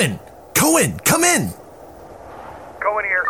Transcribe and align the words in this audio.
Cohen! 0.00 0.18
Cohen, 0.54 0.98
come 1.00 1.24
in! 1.24 1.50
Going 2.80 3.04
here. 3.04 3.24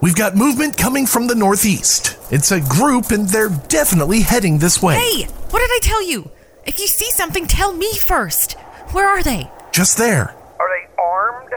We've 0.00 0.16
got 0.16 0.34
movement 0.34 0.76
coming 0.76 1.06
from 1.06 1.28
the 1.28 1.36
northeast. 1.36 2.18
It's 2.32 2.50
a 2.50 2.60
group 2.60 3.12
and 3.12 3.28
they're 3.28 3.50
definitely 3.68 4.22
heading 4.22 4.58
this 4.58 4.82
way. 4.82 4.96
Hey, 4.96 5.26
what 5.26 5.60
did 5.60 5.70
I 5.70 5.78
tell 5.80 6.02
you? 6.02 6.28
If 6.66 6.80
you 6.80 6.88
see 6.88 7.08
something, 7.12 7.46
tell 7.46 7.72
me 7.72 7.94
first. 7.94 8.54
Where 8.90 9.08
are 9.08 9.22
they? 9.22 9.48
Just 9.70 9.96
there. 9.96 10.34
Are 10.58 10.68
they 10.68 11.00
armed? 11.00 11.52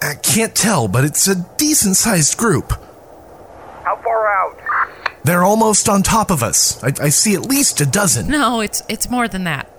I 0.00 0.14
can't 0.14 0.54
tell, 0.54 0.88
but 0.88 1.04
it's 1.04 1.28
a 1.28 1.46
decent 1.58 1.96
sized 1.96 2.38
group. 2.38 2.72
How 3.84 4.00
far 4.02 4.26
out? 4.26 4.58
They're 5.24 5.44
almost 5.44 5.86
on 5.86 6.02
top 6.02 6.30
of 6.30 6.42
us. 6.42 6.82
I, 6.82 6.92
I 6.98 7.08
see 7.10 7.34
at 7.34 7.42
least 7.42 7.82
a 7.82 7.86
dozen. 7.86 8.28
No, 8.28 8.60
it's 8.60 8.82
it's 8.88 9.10
more 9.10 9.28
than 9.28 9.44
that. 9.44 9.70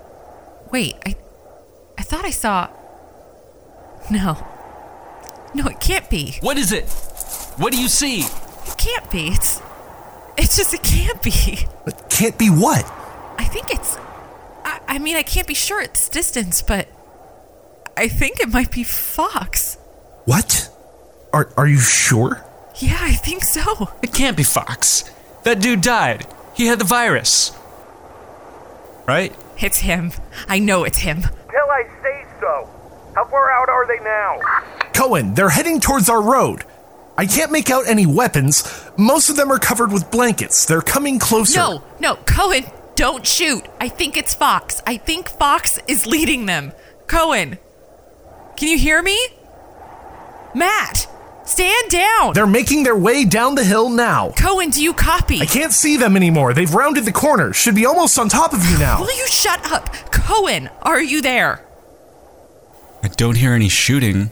Wait, 0.70 0.94
I 1.04 1.16
I 1.98 2.02
thought 2.02 2.24
I 2.24 2.30
saw 2.30 2.68
No. 4.10 4.36
No, 5.54 5.66
it 5.66 5.80
can't 5.80 6.08
be. 6.08 6.38
What 6.40 6.58
is 6.58 6.72
it? 6.72 6.88
What 7.56 7.72
do 7.72 7.80
you 7.80 7.88
see? 7.88 8.20
It 8.20 8.76
can't 8.78 9.10
be. 9.10 9.28
It's 9.28 9.60
it's 10.36 10.56
just 10.56 10.74
it 10.74 10.82
can't 10.82 11.22
be. 11.22 11.66
It 11.86 12.02
can't 12.08 12.38
be 12.38 12.48
what? 12.48 12.84
I 13.38 13.44
think 13.44 13.70
it's 13.70 13.96
I, 14.64 14.80
I 14.86 14.98
mean 14.98 15.16
I 15.16 15.22
can't 15.22 15.46
be 15.46 15.54
sure 15.54 15.80
it's 15.80 16.08
distance, 16.08 16.62
but 16.62 16.88
I 17.96 18.08
think 18.08 18.40
it 18.40 18.48
might 18.48 18.70
be 18.70 18.84
Fox. 18.84 19.76
What? 20.24 20.70
Are, 21.32 21.50
are 21.56 21.66
you 21.66 21.78
sure? 21.78 22.44
Yeah, 22.76 22.98
I 23.00 23.12
think 23.12 23.42
so. 23.42 23.90
It 24.02 24.12
can't 24.12 24.36
be 24.36 24.42
Fox. 24.42 25.10
That 25.44 25.60
dude 25.60 25.80
died. 25.80 26.26
He 26.54 26.66
had 26.66 26.78
the 26.78 26.84
virus. 26.84 27.56
Right? 29.06 29.34
It's 29.58 29.78
him. 29.78 30.12
I 30.48 30.58
know 30.58 30.84
it's 30.84 30.98
him. 30.98 31.22
Till 31.22 31.70
I 31.70 31.84
say 32.02 32.26
so. 32.40 32.68
How 33.14 33.24
far 33.26 33.50
out 33.50 33.68
are 33.68 33.86
they 33.86 34.02
now? 34.02 34.38
Cohen, 34.94 35.34
they're 35.34 35.50
heading 35.50 35.80
towards 35.80 36.08
our 36.08 36.22
road. 36.22 36.64
I 37.16 37.26
can't 37.26 37.52
make 37.52 37.70
out 37.70 37.86
any 37.86 38.06
weapons. 38.06 38.64
Most 38.96 39.28
of 39.28 39.36
them 39.36 39.52
are 39.52 39.58
covered 39.58 39.92
with 39.92 40.10
blankets. 40.10 40.64
They're 40.64 40.80
coming 40.80 41.18
closer. 41.18 41.58
No, 41.58 41.84
no, 42.00 42.16
Cohen, 42.16 42.64
don't 42.94 43.26
shoot. 43.26 43.64
I 43.80 43.88
think 43.88 44.16
it's 44.16 44.32
Fox. 44.32 44.82
I 44.86 44.96
think 44.96 45.28
Fox 45.28 45.78
is 45.86 46.06
leading 46.06 46.46
them. 46.46 46.72
Cohen, 47.06 47.58
can 48.56 48.68
you 48.68 48.78
hear 48.78 49.02
me? 49.02 49.18
Matt, 50.54 51.06
stand 51.44 51.90
down. 51.90 52.32
They're 52.32 52.46
making 52.46 52.84
their 52.84 52.96
way 52.96 53.26
down 53.26 53.56
the 53.56 53.64
hill 53.64 53.90
now. 53.90 54.32
Cohen, 54.38 54.70
do 54.70 54.82
you 54.82 54.94
copy? 54.94 55.40
I 55.40 55.46
can't 55.46 55.72
see 55.72 55.98
them 55.98 56.16
anymore. 56.16 56.54
They've 56.54 56.72
rounded 56.72 57.04
the 57.04 57.12
corner. 57.12 57.52
Should 57.52 57.74
be 57.74 57.84
almost 57.84 58.18
on 58.18 58.30
top 58.30 58.54
of 58.54 58.64
you 58.64 58.78
now. 58.78 59.00
Will 59.00 59.14
you 59.16 59.26
shut 59.26 59.70
up? 59.70 59.92
Cohen, 60.10 60.70
are 60.80 61.02
you 61.02 61.20
there? 61.20 61.66
I 63.02 63.08
don't 63.08 63.36
hear 63.36 63.52
any 63.54 63.68
shooting 63.68 64.30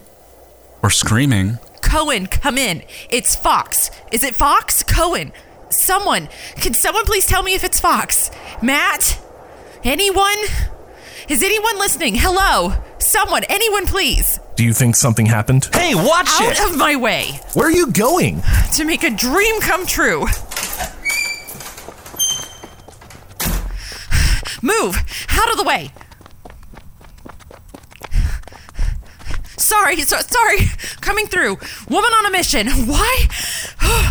or 0.83 0.91
screaming. 0.91 1.59
Cohen, 1.83 2.27
come 2.27 2.57
in. 2.59 2.83
It's 3.09 3.35
Fox. 3.35 3.91
Is 4.13 4.23
it 4.23 4.35
Fox? 4.35 4.83
Cohen. 4.83 5.33
Someone. 5.71 6.29
Can 6.57 6.75
someone 6.75 7.05
please 7.05 7.27
tell 7.27 7.43
me 7.43 7.55
if 7.55 7.65
it's 7.65 7.81
Fox? 7.81 8.31
Matt? 8.63 9.21
Anyone? 9.83 10.39
Is 11.29 11.43
anyone 11.43 11.79
listening? 11.79 12.15
Hello? 12.17 12.75
Someone, 12.99 13.45
anyone 13.49 13.87
please. 13.87 14.39
Do 14.57 14.65
you 14.65 14.73
think 14.73 14.95
something 14.95 15.27
happened? 15.27 15.69
Hey, 15.73 15.95
watch 15.95 16.29
Out 16.41 16.53
it! 16.53 16.61
of 16.61 16.77
my 16.77 16.95
way 16.97 17.41
Where 17.55 17.69
are 17.69 17.71
you 17.71 17.87
going? 17.91 18.43
to 18.75 18.85
make 18.85 19.03
a 19.05 19.11
dream 19.11 19.61
come 19.61 19.87
true. 19.87 20.21
Move! 24.63 24.97
Out 25.31 25.51
of 25.51 25.57
the 25.57 25.65
way! 25.65 25.91
Sorry, 29.71 30.01
so, 30.01 30.19
sorry. 30.19 30.59
Coming 31.01 31.29
through. 31.29 31.57
Woman 31.89 32.11
on 32.11 32.27
a 32.27 32.31
mission. 32.33 32.67
Why? 32.89 33.29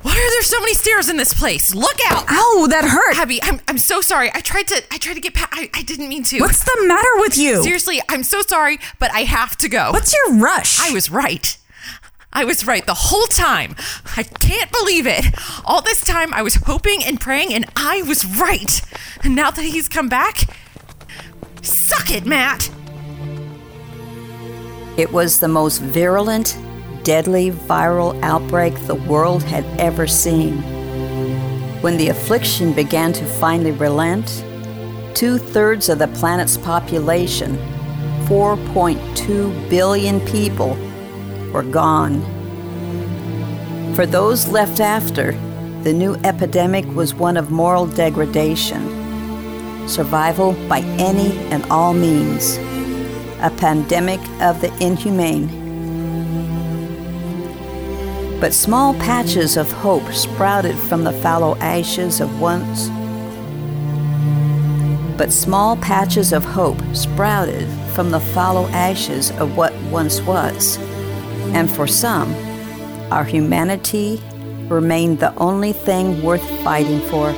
Why 0.00 0.12
are 0.12 0.30
there 0.30 0.42
so 0.42 0.58
many 0.60 0.72
stairs 0.72 1.10
in 1.10 1.18
this 1.18 1.34
place? 1.34 1.74
Look 1.74 1.98
out! 2.08 2.24
Ow, 2.30 2.68
that 2.70 2.86
hurt. 2.86 3.18
Abby, 3.18 3.38
I'm, 3.42 3.60
I'm 3.68 3.76
so 3.76 4.00
sorry. 4.00 4.30
I 4.32 4.40
tried 4.40 4.66
to 4.68 4.82
I 4.90 4.96
tried 4.96 5.14
to 5.14 5.20
get 5.20 5.34
past. 5.34 5.50
I, 5.52 5.68
I 5.74 5.82
didn't 5.82 6.08
mean 6.08 6.22
to. 6.24 6.40
What's 6.40 6.64
the 6.64 6.84
matter 6.86 7.08
with 7.16 7.36
you? 7.36 7.62
Seriously, 7.62 8.00
I'm 8.08 8.22
so 8.22 8.40
sorry, 8.40 8.78
but 8.98 9.10
I 9.12 9.20
have 9.20 9.58
to 9.58 9.68
go. 9.68 9.92
What's 9.92 10.14
your 10.14 10.38
rush? 10.38 10.80
I 10.80 10.90
was 10.90 11.10
right. 11.10 11.54
I 12.32 12.44
was 12.46 12.66
right 12.66 12.84
the 12.86 12.94
whole 12.94 13.26
time. 13.26 13.76
I 14.16 14.22
can't 14.22 14.72
believe 14.72 15.06
it. 15.06 15.26
All 15.66 15.82
this 15.82 16.02
time 16.02 16.32
I 16.32 16.40
was 16.40 16.54
hoping 16.56 17.04
and 17.04 17.20
praying, 17.20 17.52
and 17.52 17.66
I 17.76 18.00
was 18.02 18.24
right. 18.24 18.80
And 19.22 19.34
now 19.34 19.50
that 19.50 19.62
he's 19.62 19.88
come 19.88 20.08
back, 20.08 20.44
suck 21.62 22.10
it, 22.10 22.24
Matt. 22.24 22.70
It 24.96 25.12
was 25.12 25.40
the 25.40 25.48
most 25.48 25.82
virulent, 25.82 26.56
deadly 27.02 27.50
viral 27.50 28.16
outbreak 28.22 28.78
the 28.86 28.94
world 28.94 29.42
had 29.42 29.64
ever 29.80 30.06
seen. 30.06 30.58
When 31.82 31.96
the 31.96 32.10
affliction 32.10 32.72
began 32.72 33.12
to 33.14 33.26
finally 33.26 33.72
relent, 33.72 34.44
two 35.14 35.38
thirds 35.38 35.88
of 35.88 35.98
the 35.98 36.06
planet's 36.06 36.56
population, 36.56 37.56
4.2 38.26 39.68
billion 39.68 40.20
people, 40.26 40.78
were 41.52 41.64
gone. 41.64 42.22
For 43.96 44.06
those 44.06 44.46
left 44.46 44.78
after, 44.78 45.32
the 45.82 45.92
new 45.92 46.14
epidemic 46.22 46.86
was 46.94 47.14
one 47.14 47.36
of 47.36 47.50
moral 47.50 47.88
degradation, 47.88 49.88
survival 49.88 50.52
by 50.68 50.82
any 50.98 51.36
and 51.48 51.64
all 51.64 51.94
means, 51.94 52.60
a 53.44 53.50
pandemic 53.50 54.20
of 54.40 54.62
the 54.62 54.74
inhumane. 54.82 55.48
But 58.40 58.54
small 58.54 58.94
patches 58.94 59.58
of 59.58 59.70
hope 59.70 60.14
sprouted 60.14 60.74
from 60.76 61.04
the 61.04 61.12
fallow 61.12 61.54
ashes 61.56 62.22
of 62.22 62.40
once. 62.40 62.88
But 65.18 65.30
small 65.30 65.76
patches 65.76 66.32
of 66.32 66.42
hope 66.42 66.80
sprouted 66.94 67.68
from 67.94 68.10
the 68.10 68.20
fallow 68.20 68.66
ashes 68.68 69.30
of 69.32 69.58
what 69.58 69.74
once 69.90 70.22
was. 70.22 70.78
And 71.52 71.70
for 71.70 71.86
some, 71.86 72.34
our 73.12 73.24
humanity 73.24 74.22
remained 74.68 75.20
the 75.20 75.34
only 75.36 75.74
thing 75.74 76.22
worth 76.22 76.48
fighting 76.64 77.00
for. 77.10 77.34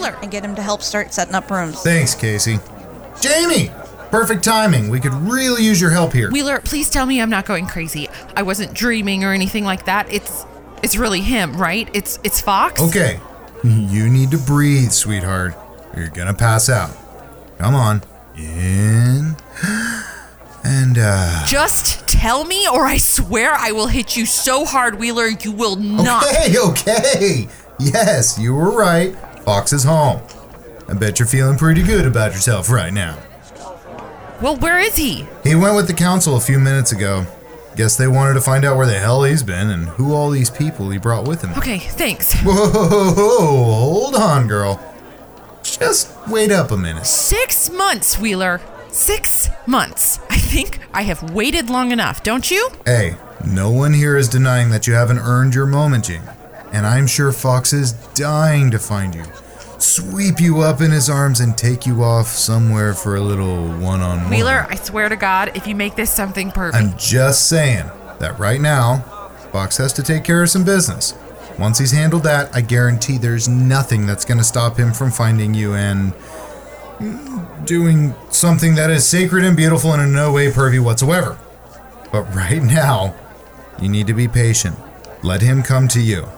Wheeler. 0.00 0.18
and 0.22 0.30
get 0.30 0.44
him 0.44 0.54
to 0.54 0.62
help 0.62 0.82
start 0.82 1.12
setting 1.12 1.34
up 1.34 1.50
rooms. 1.50 1.80
Thanks, 1.82 2.14
Casey. 2.14 2.58
Jamie! 3.20 3.70
Perfect 4.10 4.42
timing. 4.42 4.88
We 4.88 4.98
could 4.98 5.12
really 5.12 5.62
use 5.62 5.80
your 5.80 5.90
help 5.90 6.12
here. 6.12 6.30
Wheeler, 6.30 6.60
please 6.60 6.90
tell 6.90 7.06
me 7.06 7.20
I'm 7.20 7.30
not 7.30 7.46
going 7.46 7.66
crazy. 7.66 8.08
I 8.34 8.42
wasn't 8.42 8.74
dreaming 8.74 9.22
or 9.22 9.32
anything 9.32 9.64
like 9.64 9.84
that. 9.84 10.12
It's 10.12 10.44
it's 10.82 10.96
really 10.96 11.20
him, 11.20 11.56
right? 11.56 11.88
It's 11.94 12.18
it's 12.24 12.40
Fox. 12.40 12.80
Okay. 12.80 13.20
You 13.62 14.08
need 14.08 14.30
to 14.32 14.38
breathe, 14.38 14.90
sweetheart. 14.90 15.54
You're 15.96 16.08
gonna 16.08 16.34
pass 16.34 16.68
out. 16.68 16.96
Come 17.58 17.74
on. 17.74 18.02
In. 18.36 19.36
And, 20.62 20.98
uh. 21.00 21.46
Just 21.46 22.06
tell 22.06 22.44
me, 22.44 22.68
or 22.68 22.84
I 22.84 22.98
swear 22.98 23.54
I 23.54 23.72
will 23.72 23.86
hit 23.86 24.14
you 24.14 24.26
so 24.26 24.66
hard, 24.66 24.98
Wheeler, 24.98 25.28
you 25.28 25.52
will 25.52 25.76
not. 25.76 26.22
Okay, 26.26 26.58
okay. 26.58 27.48
Yes, 27.78 28.38
you 28.38 28.54
were 28.54 28.76
right. 28.76 29.16
Fox 29.50 29.72
is 29.72 29.82
home. 29.82 30.22
I 30.88 30.94
bet 30.94 31.18
you're 31.18 31.26
feeling 31.26 31.58
pretty 31.58 31.82
good 31.82 32.06
about 32.06 32.30
yourself 32.30 32.70
right 32.70 32.92
now. 32.92 33.18
Well, 34.40 34.56
where 34.56 34.78
is 34.78 34.94
he? 34.94 35.26
He 35.42 35.56
went 35.56 35.74
with 35.74 35.88
the 35.88 35.92
council 35.92 36.36
a 36.36 36.40
few 36.40 36.60
minutes 36.60 36.92
ago. 36.92 37.26
Guess 37.74 37.96
they 37.96 38.06
wanted 38.06 38.34
to 38.34 38.42
find 38.42 38.64
out 38.64 38.76
where 38.76 38.86
the 38.86 39.00
hell 39.00 39.24
he's 39.24 39.42
been 39.42 39.70
and 39.70 39.88
who 39.88 40.14
all 40.14 40.30
these 40.30 40.50
people 40.50 40.88
he 40.90 40.98
brought 40.98 41.26
with 41.26 41.42
him. 41.42 41.50
Okay, 41.58 41.80
thanks. 41.80 42.32
Whoa, 42.44 42.54
hold 42.70 44.14
on, 44.14 44.46
girl. 44.46 44.80
Just 45.64 46.16
wait 46.28 46.52
up 46.52 46.70
a 46.70 46.76
minute. 46.76 47.04
Six 47.04 47.70
months, 47.70 48.20
Wheeler. 48.20 48.60
Six 48.92 49.50
months. 49.66 50.20
I 50.30 50.36
think 50.36 50.78
I 50.94 51.02
have 51.02 51.32
waited 51.32 51.68
long 51.70 51.90
enough, 51.90 52.22
don't 52.22 52.52
you? 52.52 52.70
Hey, 52.84 53.16
no 53.44 53.68
one 53.68 53.94
here 53.94 54.16
is 54.16 54.28
denying 54.28 54.70
that 54.70 54.86
you 54.86 54.92
haven't 54.92 55.18
earned 55.18 55.56
your 55.56 55.66
moment, 55.66 56.04
Jing. 56.04 56.22
And 56.72 56.86
I'm 56.86 57.08
sure 57.08 57.32
Fox 57.32 57.72
is 57.72 57.94
dying 58.14 58.70
to 58.70 58.78
find 58.78 59.12
you, 59.12 59.24
sweep 59.82 60.40
you 60.40 60.60
up 60.60 60.80
in 60.80 60.90
his 60.90 61.08
arms, 61.08 61.40
and 61.40 61.56
take 61.56 61.86
you 61.86 62.02
off 62.02 62.28
somewhere 62.28 62.94
for 62.94 63.16
a 63.16 63.20
little 63.20 63.68
one 63.78 64.00
on 64.00 64.22
one. 64.22 64.30
Wheeler, 64.30 64.66
I 64.68 64.76
swear 64.76 65.08
to 65.08 65.16
God, 65.16 65.52
if 65.54 65.66
you 65.66 65.74
make 65.74 65.96
this 65.96 66.10
something 66.10 66.50
perfect. 66.50 66.82
I'm 66.82 66.96
just 66.98 67.48
saying 67.48 67.90
that 68.18 68.38
right 68.38 68.60
now, 68.60 68.98
Fox 69.52 69.76
has 69.78 69.92
to 69.94 70.02
take 70.02 70.24
care 70.24 70.42
of 70.42 70.50
some 70.50 70.64
business. 70.64 71.14
Once 71.58 71.78
he's 71.78 71.92
handled 71.92 72.22
that, 72.22 72.54
I 72.54 72.60
guarantee 72.60 73.18
there's 73.18 73.48
nothing 73.48 74.06
that's 74.06 74.24
going 74.24 74.38
to 74.38 74.44
stop 74.44 74.76
him 74.76 74.92
from 74.92 75.10
finding 75.10 75.52
you 75.52 75.74
and 75.74 76.14
mm, 76.98 77.66
doing 77.66 78.14
something 78.30 78.76
that 78.76 78.90
is 78.90 79.06
sacred 79.06 79.44
and 79.44 79.56
beautiful 79.56 79.92
and 79.92 80.02
in 80.02 80.12
no 80.12 80.32
way 80.32 80.50
pervy 80.50 80.82
whatsoever. 80.82 81.38
But 82.12 82.34
right 82.34 82.62
now, 82.62 83.14
you 83.80 83.88
need 83.88 84.06
to 84.06 84.14
be 84.14 84.28
patient. 84.28 84.76
Let 85.22 85.42
him 85.42 85.62
come 85.62 85.86
to 85.88 86.00
you. 86.00 86.28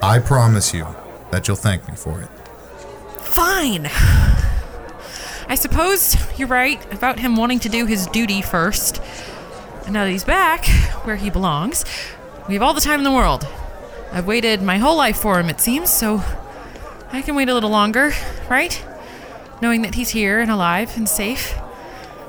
I 0.00 0.18
promise 0.18 0.72
you, 0.72 0.86
that 1.30 1.46
you'll 1.46 1.56
thank 1.56 1.88
me 1.88 1.94
for 1.94 2.20
it. 2.20 2.28
Fine. 3.38 3.86
I 5.48 5.54
suppose 5.54 6.16
you're 6.36 6.48
right 6.48 6.92
about 6.92 7.20
him 7.20 7.36
wanting 7.36 7.60
to 7.60 7.68
do 7.68 7.86
his 7.86 8.08
duty 8.08 8.42
first. 8.42 9.00
And 9.84 9.92
now 9.92 10.04
that 10.04 10.10
he's 10.10 10.24
back 10.24 10.66
where 11.04 11.14
he 11.14 11.30
belongs, 11.30 11.84
we 12.48 12.54
have 12.54 12.64
all 12.64 12.74
the 12.74 12.80
time 12.80 12.98
in 12.98 13.04
the 13.04 13.12
world. 13.12 13.46
I've 14.10 14.26
waited 14.26 14.60
my 14.60 14.78
whole 14.78 14.96
life 14.96 15.18
for 15.18 15.38
him, 15.38 15.48
it 15.48 15.60
seems, 15.60 15.88
so 15.88 16.20
I 17.12 17.22
can 17.22 17.36
wait 17.36 17.48
a 17.48 17.54
little 17.54 17.70
longer, 17.70 18.10
right? 18.50 18.84
Knowing 19.62 19.82
that 19.82 19.94
he's 19.94 20.10
here 20.10 20.40
and 20.40 20.50
alive 20.50 20.96
and 20.96 21.08
safe 21.08 21.54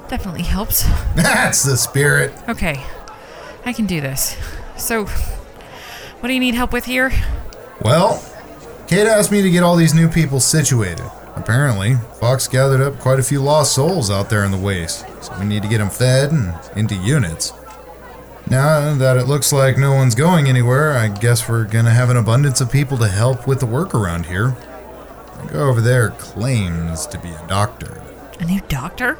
definitely 0.09 0.43
helps. 0.43 0.83
That's 1.15 1.63
the 1.63 1.75
spirit. 1.75 2.31
Okay, 2.47 2.85
I 3.65 3.73
can 3.73 3.87
do 3.87 3.99
this. 3.99 4.37
So, 4.77 5.05
what 5.05 6.27
do 6.27 6.33
you 6.35 6.39
need 6.39 6.53
help 6.53 6.71
with 6.71 6.85
here? 6.85 7.11
Well, 7.81 8.23
Kate 8.89 9.05
asked 9.05 9.31
me 9.31 9.43
to 9.43 9.51
get 9.51 9.61
all 9.61 9.75
these 9.75 9.93
new 9.93 10.09
people 10.09 10.39
situated. 10.39 11.05
Apparently, 11.35 11.97
Fox 12.19 12.47
gathered 12.47 12.81
up 12.81 12.97
quite 12.97 13.19
a 13.19 13.23
few 13.23 13.39
lost 13.39 13.75
souls 13.75 14.09
out 14.09 14.31
there 14.31 14.43
in 14.43 14.49
the 14.49 14.57
waste, 14.57 15.05
so 15.21 15.31
we 15.39 15.45
need 15.45 15.61
to 15.61 15.69
get 15.69 15.77
them 15.77 15.91
fed 15.91 16.31
and 16.31 16.55
into 16.75 16.95
units. 16.95 17.53
Now 18.49 18.95
that 18.95 19.15
it 19.15 19.27
looks 19.27 19.53
like 19.53 19.77
no 19.77 19.93
one's 19.93 20.15
going 20.15 20.47
anywhere, 20.47 20.97
I 20.97 21.07
guess 21.07 21.47
we're 21.47 21.65
gonna 21.65 21.91
have 21.91 22.09
an 22.09 22.17
abundance 22.17 22.61
of 22.61 22.71
people 22.71 22.97
to 22.97 23.07
help 23.07 23.45
with 23.45 23.59
the 23.59 23.67
work 23.67 23.93
around 23.93 24.25
here. 24.25 24.57
The 25.43 25.53
guy 25.53 25.59
over 25.59 25.81
there 25.81 26.09
claims 26.09 27.05
to 27.05 27.19
be 27.19 27.29
a 27.29 27.47
doctor. 27.47 28.01
A 28.39 28.45
new 28.45 28.61
doctor? 28.69 29.19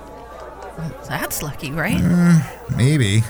Well, 0.80 0.92
that's 1.08 1.44
lucky, 1.44 1.72
right? 1.72 2.02
Maybe. 2.76 3.22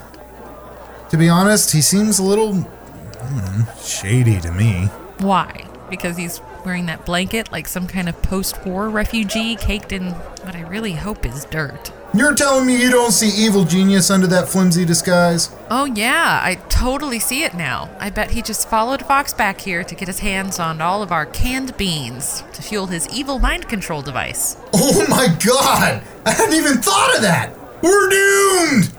To 1.10 1.18
be 1.18 1.28
honest, 1.28 1.74
he 1.74 1.82
seems 1.82 2.18
a 2.18 2.24
little 2.24 2.54
hmm, 2.54 3.64
shady 3.84 4.40
to 4.40 4.54
me. 4.54 4.86
Why? 5.18 5.66
Because 5.90 6.18
he's 6.18 6.42
wearing 6.66 6.86
that 6.88 7.06
blanket 7.06 7.52
like 7.52 7.68
some 7.68 7.88
kind 7.88 8.08
of 8.10 8.22
post 8.22 8.66
war 8.66 8.90
refugee 8.90 9.56
caked 9.56 9.92
in 9.92 10.12
what 10.44 10.56
I 10.56 10.62
really 10.62 10.94
hope 10.94 11.26
is 11.26 11.46
dirt. 11.46 11.92
You're 12.12 12.34
telling 12.34 12.66
me 12.66 12.82
you 12.82 12.90
don't 12.90 13.12
see 13.12 13.30
evil 13.30 13.66
genius 13.66 14.10
under 14.10 14.26
that 14.28 14.48
flimsy 14.50 14.84
disguise? 14.84 15.56
Oh, 15.70 15.86
yeah, 15.86 16.42
I 16.44 16.56
totally 16.68 17.20
see 17.20 17.44
it 17.44 17.54
now. 17.54 17.88
I 18.00 18.10
bet 18.10 18.32
he 18.32 18.42
just 18.42 18.68
followed 18.68 19.06
Fox 19.06 19.32
back 19.32 19.62
here 19.62 19.84
to 19.84 19.94
get 19.94 20.08
his 20.08 20.18
hands 20.20 20.58
on 20.58 20.82
all 20.82 21.04
of 21.04 21.12
our 21.12 21.28
canned 21.28 21.78
beans 21.78 22.44
to 22.54 22.64
fuel 22.64 22.88
his 22.88 23.08
evil 23.10 23.38
mind 23.38 23.70
control 23.70 24.02
device. 24.02 24.58
Oh 24.74 25.06
my 25.08 25.28
god! 25.46 26.04
I 26.26 26.32
hadn't 26.32 26.56
even 26.56 26.82
thought 26.82 27.16
of 27.16 27.22
that! 27.22 27.54
We're 27.82 28.10
doomed! 28.10 28.92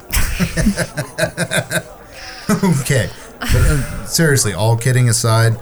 okay, 2.80 3.10
but 3.40 3.54
uh, 3.54 4.04
seriously, 4.06 4.52
all 4.52 4.76
kidding 4.76 5.08
aside, 5.08 5.58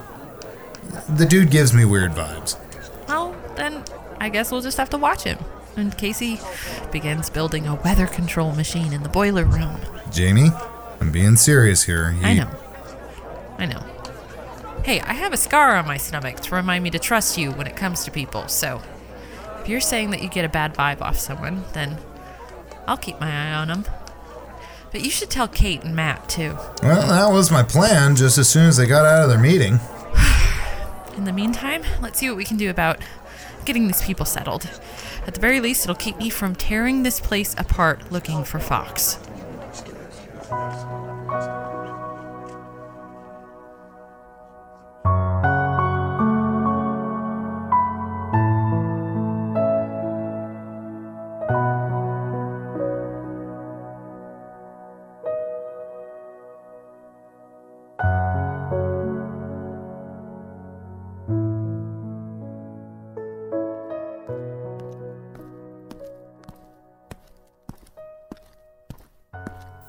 the 1.08 1.26
dude 1.26 1.50
gives 1.50 1.72
me 1.72 1.84
weird 1.84 2.12
vibes. 2.12 2.56
Well, 3.08 3.34
then 3.56 3.84
I 4.20 4.28
guess 4.28 4.50
we'll 4.50 4.60
just 4.60 4.76
have 4.76 4.90
to 4.90 4.99
watch 4.99 5.22
him. 5.22 5.38
And 5.76 5.96
Casey 5.96 6.40
begins 6.90 7.31
building 7.31 7.66
a 7.66 7.76
weather 7.76 8.06
control 8.06 8.52
machine 8.52 8.93
in 8.93 9.02
the 9.02 9.08
boiler 9.08 9.44
room. 9.44 9.81
Jamie, 10.10 10.50
I'm 11.00 11.12
being 11.12 11.37
serious 11.37 11.84
here. 11.84 12.12
He- 12.12 12.25
I 12.25 12.34
know. 12.34 12.50
I 13.58 13.66
know. 13.66 13.84
Hey, 14.84 15.00
I 15.00 15.12
have 15.12 15.32
a 15.32 15.37
scar 15.37 15.76
on 15.76 15.87
my 15.87 15.96
stomach 15.96 16.40
to 16.40 16.55
remind 16.55 16.82
me 16.82 16.90
to 16.90 16.99
trust 16.99 17.38
you 17.38 17.52
when 17.52 17.66
it 17.66 17.76
comes 17.76 18.05
to 18.05 18.10
people, 18.10 18.49
so 18.49 18.81
if 19.60 19.69
you're 19.69 19.81
saying 19.81 20.10
that 20.10 20.22
you 20.22 20.28
get 20.28 20.44
a 20.44 20.49
bad 20.49 20.75
vibe 20.75 21.00
off 21.02 21.19
someone, 21.19 21.64
then 21.75 21.99
I'll 22.87 22.96
keep 22.96 23.20
my 23.20 23.31
eye 23.31 23.55
on 23.55 23.69
them. 23.69 23.84
But 24.90 25.02
you 25.02 25.10
should 25.10 25.28
tell 25.28 25.46
Kate 25.46 25.84
and 25.84 25.94
Matt, 25.94 26.28
too. 26.28 26.56
Well, 26.82 27.06
that 27.08 27.32
was 27.32 27.50
my 27.50 27.62
plan 27.62 28.16
just 28.16 28.38
as 28.38 28.49
soon 28.49 28.66
as 28.66 28.78
they 28.78 28.87
got 28.87 29.05
out 29.05 29.25
of 29.25 29.28
their 29.28 29.38
meeting. 29.38 29.78
In 31.19 31.25
the 31.25 31.32
meantime, 31.32 31.82
let's 32.00 32.20
see 32.20 32.29
what 32.29 32.37
we 32.37 32.44
can 32.44 32.56
do 32.56 32.70
about 32.70 33.00
getting 33.65 33.88
these 33.88 34.00
people 34.00 34.25
settled. 34.25 34.70
At 35.26 35.35
the 35.35 35.41
very 35.41 35.59
least, 35.59 35.82
it'll 35.85 35.97
keep 35.97 36.17
me 36.17 36.31
from 36.31 36.55
tearing 36.55 37.03
this 37.03 37.19
place 37.19 37.56
apart 37.59 38.12
looking 38.12 38.44
for 38.44 38.61
Fox. 38.61 39.19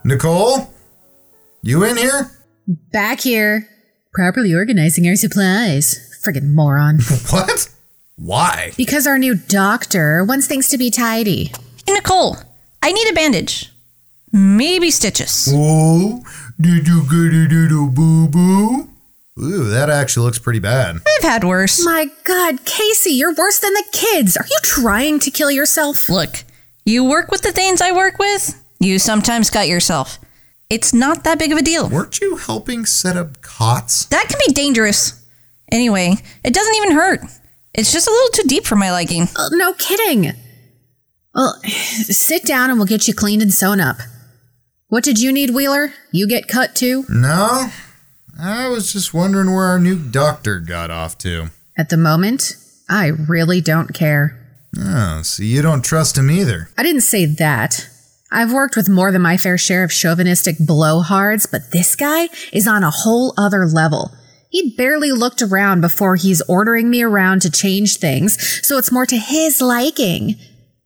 Nicole? 0.09 0.73
You 1.61 1.83
in 1.83 1.95
here? 1.97 2.31
Back 2.91 3.21
here, 3.21 3.67
properly 4.13 4.53
organizing 4.56 5.07
our 5.07 5.15
supplies. 5.15 6.19
Friggin' 6.25 6.53
moron. 6.53 7.00
What? 7.31 7.69
Why? 8.17 8.73
because 8.75 9.07
our 9.07 9.17
new 9.17 9.35
doctor 9.35 10.25
wants 10.25 10.45
things 10.47 10.67
to 10.69 10.77
be 10.77 10.89
tidy. 10.91 11.53
Hey, 11.85 11.94
Nicole, 11.94 12.38
I 12.81 12.91
need 12.91 13.07
a 13.07 13.13
bandage. 13.13 13.71
Maybe 14.33 14.89
stitches. 14.91 15.47
Oh, 15.53 16.21
did 16.59 16.88
you 16.88 17.03
get 17.03 17.33
a 17.33 17.47
little 17.56 17.88
boo 17.88 18.27
boo? 18.27 18.89
Ooh, 19.41 19.69
that 19.69 19.89
actually 19.89 20.25
looks 20.25 20.39
pretty 20.39 20.59
bad. 20.59 20.97
I've 21.07 21.23
had 21.23 21.44
worse. 21.45 21.85
My 21.85 22.07
god, 22.25 22.65
Casey, 22.65 23.11
you're 23.11 23.33
worse 23.33 23.59
than 23.59 23.73
the 23.73 23.85
kids. 23.94 24.35
Are 24.35 24.45
you 24.45 24.57
trying 24.63 25.19
to 25.19 25.31
kill 25.31 25.50
yourself? 25.51 26.09
Look, 26.09 26.44
you 26.83 27.06
work 27.06 27.31
with 27.31 27.41
the 27.44 27.53
things 27.53 27.79
I 27.79 27.94
work 27.94 28.19
with, 28.19 28.61
you 28.80 29.00
sometimes 29.00 29.50
cut 29.50 29.68
yourself. 29.68 30.20
It's 30.70 30.94
not 30.94 31.24
that 31.24 31.40
big 31.40 31.52
of 31.52 31.58
a 31.58 31.64
deal. 31.64 31.90
Weren't 31.90 32.22
you 32.22 32.38
helping 32.38 32.86
set 32.86 33.18
up 33.18 33.42
cots? 33.42 34.06
That 34.06 34.28
can 34.30 34.40
be 34.46 34.54
dangerous. 34.54 35.26
Anyway, 35.72 36.16
it 36.44 36.54
doesn't 36.54 36.76
even 36.76 36.92
hurt. 36.92 37.22
It's 37.74 37.92
just 37.92 38.08
a 38.08 38.12
little 38.12 38.30
too 38.30 38.48
deep 38.48 38.66
for 38.66 38.76
my 38.76 38.92
liking. 38.92 39.24
Uh, 39.36 39.50
no 39.52 39.74
kidding. 39.74 40.34
Well, 41.34 41.60
sit 41.64 42.44
down 42.46 42.70
and 42.70 42.80
we'll 42.80 42.88
get 42.88 43.08
you 43.08 43.14
cleaned 43.14 43.42
and 43.42 43.54
sewn 43.54 43.80
up. 43.80 43.98
What 44.90 45.04
did 45.04 45.20
you 45.20 45.31
need, 45.31 45.52
Wheeler? 45.52 45.94
You 46.12 46.28
get 46.28 46.48
cut 46.48 46.76
too? 46.76 47.06
No. 47.10 47.70
I 48.42 48.70
was 48.70 48.92
just 48.94 49.14
wondering 49.14 49.54
where 49.54 49.66
our 49.66 49.80
new 49.80 49.98
doctor 49.98 50.59
got 50.59 50.90
off 50.90 51.18
to. 51.19 51.50
At 51.78 51.90
the 51.90 51.98
moment, 51.98 52.56
I 52.90 53.07
really 53.07 53.62
don't 53.62 53.94
care. 53.94 54.36
Oh, 54.78 55.21
so 55.24 55.44
you 55.44 55.62
don't 55.62 55.83
trust 55.83 56.18
him 56.18 56.31
either. 56.31 56.69
I 56.78 56.83
didn't 56.83 57.02
say 57.02 57.26
that. 57.26 57.88
I've 58.31 58.54
worked 58.54 58.76
with 58.76 58.90
more 58.90 59.12
than 59.12 59.24
my 59.24 59.38
fair 59.38 59.57
share 59.57 59.83
of 59.83 59.92
chauvinistic 59.92 60.57
blowhards, 60.57 61.50
but 61.50 61.71
this 61.71 61.95
guy 61.95 62.30
is 62.54 62.68
on 62.68 62.83
a 62.83 62.92
whole 62.92 63.33
other 63.38 63.66
level. 63.66 64.12
He 64.50 64.76
barely 64.76 65.12
looked 65.12 65.42
around 65.42 65.81
before 65.81 66.16
he's 66.16 66.42
ordering 66.44 66.90
me 66.90 67.02
around 67.02 67.42
to 67.42 67.52
change 67.52 67.98
things, 67.98 68.66
so 68.66 68.78
it's 68.78 68.92
more 68.92 69.06
to 69.07 69.18
his 69.18 69.62
liking. 69.62 70.36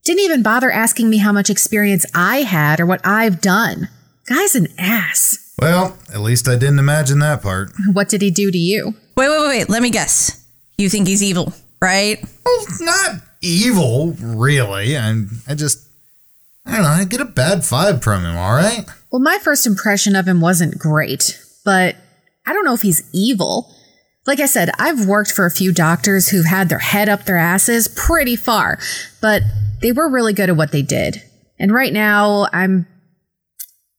Didn't 0.05 0.21
even 0.23 0.43
bother 0.43 0.71
asking 0.71 1.09
me 1.09 1.17
how 1.17 1.31
much 1.31 1.49
experience 1.49 2.05
I 2.13 2.43
had 2.43 2.79
or 2.79 2.85
what 2.85 3.05
I've 3.05 3.41
done. 3.41 3.89
Guy's 4.27 4.55
an 4.55 4.67
ass. 4.77 5.53
Well, 5.59 5.97
at 6.13 6.19
least 6.21 6.47
I 6.47 6.55
didn't 6.55 6.79
imagine 6.79 7.19
that 7.19 7.41
part. 7.41 7.71
What 7.91 8.09
did 8.09 8.21
he 8.21 8.31
do 8.31 8.51
to 8.51 8.57
you? 8.57 8.95
Wait, 9.15 9.29
wait, 9.29 9.39
wait, 9.39 9.47
wait. 9.47 9.69
Let 9.69 9.81
me 9.81 9.89
guess. 9.89 10.45
You 10.77 10.89
think 10.89 11.07
he's 11.07 11.23
evil, 11.23 11.53
right? 11.81 12.23
Well, 12.45 12.65
not 12.79 13.21
evil, 13.41 14.13
really. 14.19 14.97
I, 14.97 15.23
I 15.47 15.55
just, 15.55 15.87
I 16.65 16.73
don't 16.73 16.83
know, 16.83 16.87
I 16.89 17.03
get 17.05 17.21
a 17.21 17.25
bad 17.25 17.59
vibe 17.59 18.03
from 18.03 18.23
him, 18.23 18.35
alright? 18.35 18.85
Well, 19.11 19.21
my 19.21 19.37
first 19.39 19.67
impression 19.67 20.15
of 20.15 20.27
him 20.27 20.41
wasn't 20.41 20.79
great, 20.79 21.39
but 21.65 21.95
I 22.45 22.53
don't 22.53 22.65
know 22.65 22.73
if 22.73 22.81
he's 22.81 23.03
evil. 23.13 23.69
Like 24.25 24.39
I 24.39 24.45
said, 24.45 24.69
I've 24.79 25.05
worked 25.05 25.31
for 25.31 25.45
a 25.45 25.51
few 25.51 25.73
doctors 25.73 26.29
who've 26.29 26.45
had 26.45 26.69
their 26.69 26.79
head 26.79 27.09
up 27.09 27.25
their 27.25 27.37
asses 27.37 27.89
pretty 27.89 28.37
far, 28.37 28.79
but 29.21 29.41
they 29.81 29.91
were 29.91 30.09
really 30.09 30.33
good 30.33 30.49
at 30.49 30.55
what 30.55 30.71
they 30.71 30.81
did. 30.81 31.21
And 31.59 31.73
right 31.73 31.91
now, 31.91 32.47
I'm 32.53 32.87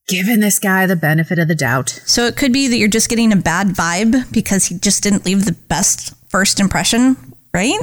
giving 0.09 0.41
this 0.41 0.59
guy 0.59 0.87
the 0.87 0.97
benefit 0.97 1.39
of 1.39 1.49
the 1.49 1.55
doubt. 1.55 1.91
So 2.07 2.27
it 2.27 2.37
could 2.37 2.53
be 2.53 2.69
that 2.69 2.77
you're 2.77 2.89
just 2.89 3.09
getting 3.09 3.33
a 3.33 3.37
bad 3.37 3.69
vibe 3.69 4.33
because 4.33 4.67
he 4.67 4.79
just 4.79 5.03
didn't 5.03 5.25
leave 5.27 5.45
the 5.45 5.53
best 5.53 6.15
first 6.29 6.59
impression, 6.61 7.17
right? 7.53 7.79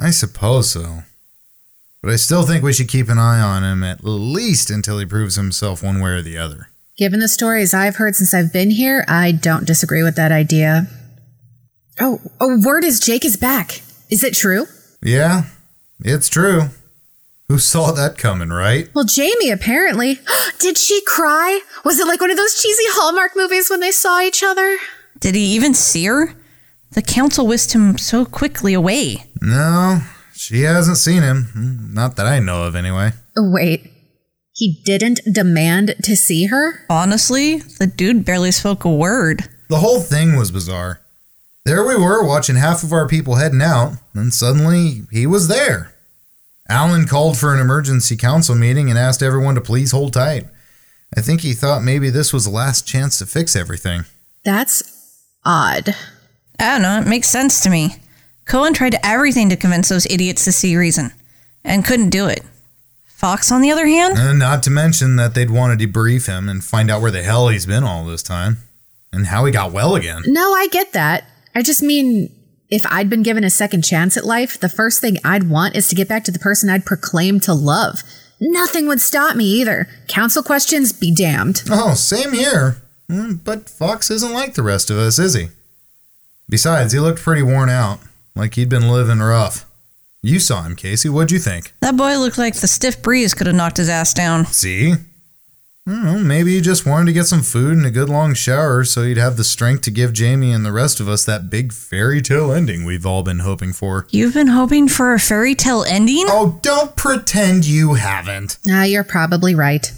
I 0.00 0.10
suppose 0.10 0.70
so. 0.70 1.02
But 2.02 2.12
I 2.12 2.16
still 2.16 2.44
think 2.44 2.62
we 2.62 2.72
should 2.72 2.88
keep 2.88 3.08
an 3.08 3.18
eye 3.18 3.40
on 3.40 3.64
him 3.64 3.82
at 3.82 4.04
least 4.04 4.70
until 4.70 4.98
he 4.98 5.06
proves 5.06 5.34
himself 5.34 5.82
one 5.82 6.00
way 6.00 6.10
or 6.10 6.22
the 6.22 6.38
other. 6.38 6.68
Given 6.96 7.20
the 7.20 7.28
stories 7.28 7.74
I've 7.74 7.96
heard 7.96 8.14
since 8.14 8.32
I've 8.32 8.52
been 8.52 8.70
here, 8.70 9.04
I 9.08 9.32
don't 9.32 9.66
disagree 9.66 10.02
with 10.02 10.16
that 10.16 10.32
idea. 10.32 10.86
Oh, 12.00 12.20
oh, 12.40 12.60
word 12.60 12.84
is 12.84 13.00
Jake 13.00 13.24
is 13.24 13.36
back. 13.36 13.82
Is 14.10 14.22
it 14.22 14.34
true? 14.34 14.66
Yeah, 15.02 15.44
it's 16.00 16.28
true. 16.28 16.68
Who 17.48 17.58
saw 17.58 17.92
that 17.92 18.18
coming, 18.18 18.50
right? 18.50 18.88
Well, 18.94 19.04
Jamie 19.04 19.50
apparently. 19.50 20.20
Did 20.58 20.78
she 20.78 21.00
cry? 21.04 21.60
Was 21.84 21.98
it 21.98 22.06
like 22.06 22.20
one 22.20 22.30
of 22.30 22.36
those 22.36 22.60
cheesy 22.62 22.82
Hallmark 22.88 23.32
movies 23.34 23.70
when 23.70 23.80
they 23.80 23.90
saw 23.90 24.20
each 24.20 24.42
other? 24.42 24.76
Did 25.18 25.34
he 25.34 25.54
even 25.54 25.74
see 25.74 26.04
her? 26.04 26.34
The 26.92 27.02
council 27.02 27.46
whisked 27.46 27.72
him 27.72 27.98
so 27.98 28.24
quickly 28.24 28.74
away. 28.74 29.24
No, 29.40 30.00
she 30.38 30.62
hasn't 30.62 30.96
seen 30.98 31.22
him. 31.22 31.44
Hmm, 31.52 31.94
Not 31.94 32.16
that 32.16 32.26
I 32.26 32.38
know 32.38 32.64
of, 32.64 32.74
anyway. 32.76 33.12
Wait, 33.36 33.90
he 34.54 34.80
didn't 34.84 35.20
demand 35.32 35.94
to 36.02 36.16
see 36.16 36.46
her? 36.46 36.84
Honestly, 36.90 37.56
the 37.58 37.86
dude 37.86 38.24
barely 38.24 38.50
spoke 38.50 38.84
a 38.84 38.90
word. 38.92 39.48
The 39.68 39.78
whole 39.78 40.00
thing 40.00 40.36
was 40.36 40.50
bizarre. 40.50 41.00
There 41.64 41.84
we 41.86 41.96
were 41.96 42.24
watching 42.24 42.56
half 42.56 42.82
of 42.82 42.92
our 42.92 43.06
people 43.06 43.34
heading 43.34 43.60
out, 43.62 43.94
and 44.14 44.32
suddenly 44.32 45.02
he 45.10 45.26
was 45.26 45.48
there. 45.48 45.92
Alan 46.68 47.06
called 47.06 47.36
for 47.38 47.54
an 47.54 47.60
emergency 47.60 48.16
council 48.16 48.54
meeting 48.54 48.88
and 48.90 48.98
asked 48.98 49.22
everyone 49.22 49.54
to 49.54 49.60
please 49.60 49.90
hold 49.92 50.12
tight. 50.14 50.46
I 51.16 51.20
think 51.20 51.40
he 51.40 51.52
thought 51.54 51.82
maybe 51.82 52.10
this 52.10 52.32
was 52.32 52.44
the 52.44 52.50
last 52.50 52.86
chance 52.86 53.18
to 53.18 53.26
fix 53.26 53.54
everything. 53.56 54.04
That's 54.44 54.82
odd. 55.44 55.94
I 56.58 56.72
don't 56.72 56.82
know, 56.82 56.98
it 57.00 57.06
makes 57.06 57.28
sense 57.28 57.62
to 57.62 57.70
me. 57.70 57.96
Cohen 58.48 58.72
tried 58.74 58.96
everything 59.02 59.48
to 59.50 59.56
convince 59.56 59.88
those 59.88 60.06
idiots 60.06 60.44
to 60.44 60.52
see 60.52 60.76
reason, 60.76 61.12
and 61.64 61.84
couldn't 61.84 62.10
do 62.10 62.26
it. 62.26 62.42
Fox, 63.06 63.50
on 63.52 63.60
the 63.60 63.70
other 63.70 63.86
hand, 63.86 64.14
And 64.16 64.38
not 64.38 64.62
to 64.62 64.70
mention 64.70 65.16
that 65.16 65.34
they'd 65.34 65.50
want 65.50 65.78
to 65.78 65.86
debrief 65.86 66.26
him 66.26 66.48
and 66.48 66.62
find 66.64 66.90
out 66.90 67.02
where 67.02 67.10
the 67.10 67.22
hell 67.22 67.48
he's 67.48 67.66
been 67.66 67.82
all 67.84 68.04
this 68.04 68.22
time 68.22 68.58
and 69.12 69.26
how 69.26 69.44
he 69.44 69.52
got 69.52 69.72
well 69.72 69.96
again. 69.96 70.22
No, 70.26 70.52
I 70.52 70.68
get 70.68 70.92
that. 70.92 71.24
I 71.54 71.62
just 71.62 71.82
mean, 71.82 72.32
if 72.70 72.86
I'd 72.86 73.10
been 73.10 73.24
given 73.24 73.42
a 73.42 73.50
second 73.50 73.82
chance 73.82 74.16
at 74.16 74.24
life, 74.24 74.58
the 74.60 74.68
first 74.68 75.00
thing 75.00 75.16
I'd 75.24 75.50
want 75.50 75.74
is 75.74 75.88
to 75.88 75.96
get 75.96 76.08
back 76.08 76.22
to 76.24 76.30
the 76.30 76.38
person 76.38 76.70
I'd 76.70 76.86
proclaimed 76.86 77.42
to 77.44 77.54
love. 77.54 78.02
Nothing 78.40 78.86
would 78.86 79.00
stop 79.00 79.34
me 79.34 79.44
either. 79.46 79.88
Council 80.06 80.42
questions 80.44 80.92
be 80.92 81.12
damned. 81.12 81.62
Oh, 81.70 81.94
same 81.94 82.32
here. 82.34 82.76
Hmm, 83.10 83.32
But 83.42 83.68
Fox 83.68 84.10
isn't 84.12 84.32
like 84.32 84.54
the 84.54 84.62
rest 84.62 84.90
of 84.90 84.96
us, 84.98 85.18
is 85.18 85.34
he? 85.34 85.48
Besides, 86.48 86.92
he 86.92 87.00
looked 87.00 87.20
pretty 87.20 87.42
worn 87.42 87.68
out, 87.68 87.98
like 88.38 88.54
he'd 88.54 88.68
been 88.68 88.88
living 88.88 89.18
rough. 89.18 89.66
You 90.22 90.38
saw 90.40 90.62
him, 90.62 90.74
Casey. 90.76 91.08
What'd 91.08 91.30
you 91.30 91.38
think? 91.38 91.72
that 91.80 91.96
boy 91.96 92.16
looked 92.18 92.38
like 92.38 92.54
the 92.54 92.66
stiff 92.66 93.02
breeze 93.02 93.34
could 93.34 93.46
have 93.46 93.56
knocked 93.56 93.76
his 93.76 93.88
ass 93.88 94.12
down. 94.14 94.46
See? 94.46 94.94
I 95.86 96.04
know, 96.04 96.18
maybe 96.18 96.54
he 96.54 96.60
just 96.60 96.84
wanted 96.84 97.06
to 97.06 97.12
get 97.14 97.24
some 97.24 97.40
food 97.40 97.72
and 97.74 97.86
a 97.86 97.90
good 97.90 98.10
long 98.10 98.34
shower 98.34 98.84
so 98.84 99.04
he'd 99.04 99.16
have 99.16 99.38
the 99.38 99.44
strength 99.44 99.82
to 99.82 99.90
give 99.90 100.12
Jamie 100.12 100.52
and 100.52 100.66
the 100.66 100.72
rest 100.72 101.00
of 101.00 101.08
us 101.08 101.24
that 101.24 101.48
big 101.48 101.72
fairy 101.72 102.20
tale 102.20 102.52
ending 102.52 102.84
we've 102.84 103.06
all 103.06 103.22
been 103.22 103.38
hoping 103.38 103.72
for. 103.72 104.06
You've 104.10 104.34
been 104.34 104.48
hoping 104.48 104.88
for 104.88 105.14
a 105.14 105.18
fairy 105.18 105.54
tale 105.54 105.84
ending? 105.84 106.26
Oh, 106.28 106.58
don't 106.62 106.94
pretend 106.94 107.64
you 107.64 107.94
haven't. 107.94 108.58
Ah, 108.70 108.84
you're 108.84 109.02
probably 109.04 109.54
right. 109.54 109.90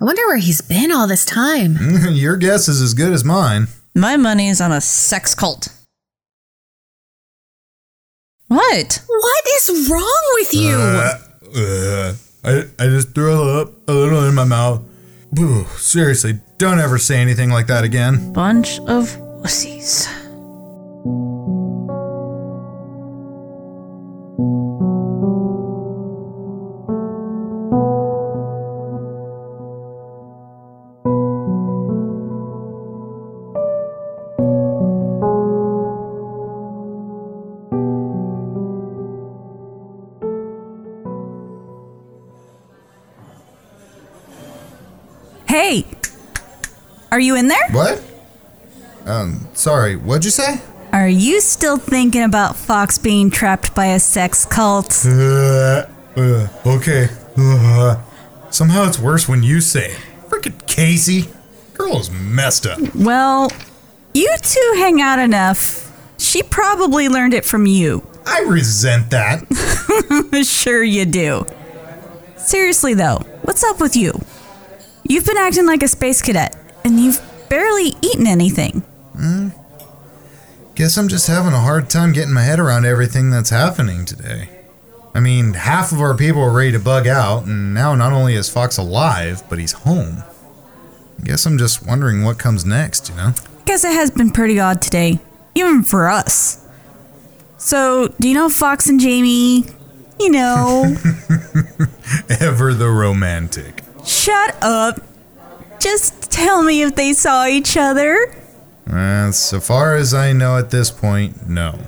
I 0.00 0.04
wonder 0.04 0.22
where 0.26 0.38
he's 0.38 0.62
been 0.62 0.90
all 0.90 1.06
this 1.06 1.26
time. 1.26 1.76
Your 2.12 2.36
guess 2.36 2.66
is 2.68 2.80
as 2.80 2.94
good 2.94 3.12
as 3.12 3.22
mine. 3.24 3.66
My 3.94 4.16
money 4.16 4.48
is 4.48 4.62
on 4.62 4.72
a 4.72 4.80
sex 4.80 5.34
cult. 5.34 5.68
What? 8.54 9.02
What 9.08 9.44
is 9.56 9.88
wrong 9.90 10.22
with 10.34 10.54
you? 10.54 10.76
Uh, 10.76 11.18
uh, 11.56 12.14
I, 12.44 12.84
I 12.84 12.86
just 12.86 13.12
threw 13.12 13.60
up 13.60 13.72
a 13.88 13.92
little 13.92 14.24
in 14.28 14.34
my 14.34 14.44
mouth. 14.44 14.82
Ooh, 15.36 15.64
seriously, 15.76 16.38
don't 16.58 16.78
ever 16.78 16.96
say 16.96 17.16
anything 17.20 17.50
like 17.50 17.66
that 17.66 17.82
again. 17.82 18.32
Bunch 18.32 18.78
of 18.80 19.16
wussies. 19.42 20.06
Are 47.14 47.20
you 47.20 47.36
in 47.36 47.46
there? 47.46 47.68
What? 47.70 48.02
Um, 49.06 49.46
sorry, 49.54 49.94
what'd 49.94 50.24
you 50.24 50.32
say? 50.32 50.60
Are 50.92 51.06
you 51.06 51.40
still 51.40 51.76
thinking 51.76 52.24
about 52.24 52.56
Fox 52.56 52.98
being 52.98 53.30
trapped 53.30 53.72
by 53.72 53.86
a 53.86 54.00
sex 54.00 54.44
cult? 54.44 55.06
Uh, 56.16 56.20
uh, 56.20 56.48
okay. 56.66 57.08
Uh, 57.36 58.00
somehow 58.50 58.86
it's 58.86 58.98
worse 59.00 59.28
when 59.28 59.42
you 59.42 59.60
say 59.60 59.90
it. 59.90 59.98
Frickin' 60.28 60.66
Casey. 60.68 61.28
Girl 61.74 61.98
is 61.98 62.10
messed 62.10 62.66
up. 62.66 62.78
Well, 62.94 63.50
you 64.12 64.32
two 64.40 64.72
hang 64.76 65.00
out 65.00 65.18
enough. 65.18 65.92
She 66.18 66.42
probably 66.42 67.08
learned 67.08 67.34
it 67.34 67.44
from 67.44 67.66
you. 67.66 68.06
I 68.26 68.40
resent 68.42 69.10
that. 69.10 69.44
sure 70.46 70.84
you 70.84 71.04
do. 71.04 71.46
Seriously 72.36 72.94
though, 72.94 73.18
what's 73.42 73.64
up 73.64 73.80
with 73.80 73.96
you? 73.96 74.20
You've 75.08 75.26
been 75.26 75.36
acting 75.36 75.66
like 75.66 75.82
a 75.82 75.88
space 75.88 76.22
cadet, 76.22 76.56
and 76.84 77.00
you've 77.00 77.20
barely 77.48 77.94
eaten 78.02 78.26
anything. 78.26 78.80
Hmm? 79.16 79.48
Guess 80.74 80.96
I'm 80.98 81.08
just 81.08 81.26
having 81.28 81.52
a 81.52 81.60
hard 81.60 81.88
time 81.88 82.12
getting 82.12 82.32
my 82.34 82.42
head 82.42 82.58
around 82.58 82.84
everything 82.84 83.30
that's 83.30 83.50
happening 83.50 84.04
today. 84.04 84.48
I 85.14 85.20
mean, 85.20 85.54
half 85.54 85.92
of 85.92 86.00
our 86.00 86.16
people 86.16 86.42
are 86.42 86.50
ready 86.50 86.72
to 86.72 86.80
bug 86.80 87.06
out, 87.06 87.44
and 87.44 87.72
now 87.72 87.94
not 87.94 88.12
only 88.12 88.34
is 88.34 88.48
Fox 88.50 88.76
alive, 88.76 89.42
but 89.48 89.60
he's 89.60 89.72
home. 89.72 90.24
I 91.20 91.22
guess 91.22 91.46
I'm 91.46 91.56
just 91.58 91.86
wondering 91.86 92.24
what 92.24 92.38
comes 92.38 92.64
next, 92.64 93.08
you 93.08 93.14
know? 93.14 93.32
Guess 93.66 93.84
it 93.84 93.92
has 93.92 94.10
been 94.10 94.30
pretty 94.32 94.58
odd 94.58 94.82
today, 94.82 95.20
even 95.54 95.84
for 95.84 96.08
us. 96.08 96.66
So, 97.56 98.08
do 98.18 98.28
you 98.28 98.34
know 98.34 98.48
Fox 98.48 98.88
and 98.88 98.98
Jamie? 98.98 99.64
You 100.18 100.30
know, 100.30 100.84
Ever 102.40 102.74
the 102.74 102.88
romantic. 102.90 103.82
shut 104.04 104.56
up. 104.62 105.00
Just 105.84 106.30
tell 106.30 106.62
me 106.62 106.80
if 106.80 106.94
they 106.94 107.12
saw 107.12 107.46
each 107.46 107.76
other. 107.76 108.34
Uh, 108.90 109.30
so 109.32 109.60
far 109.60 109.96
as 109.96 110.14
I 110.14 110.32
know 110.32 110.56
at 110.56 110.70
this 110.70 110.90
point, 110.90 111.46
no. 111.46 111.78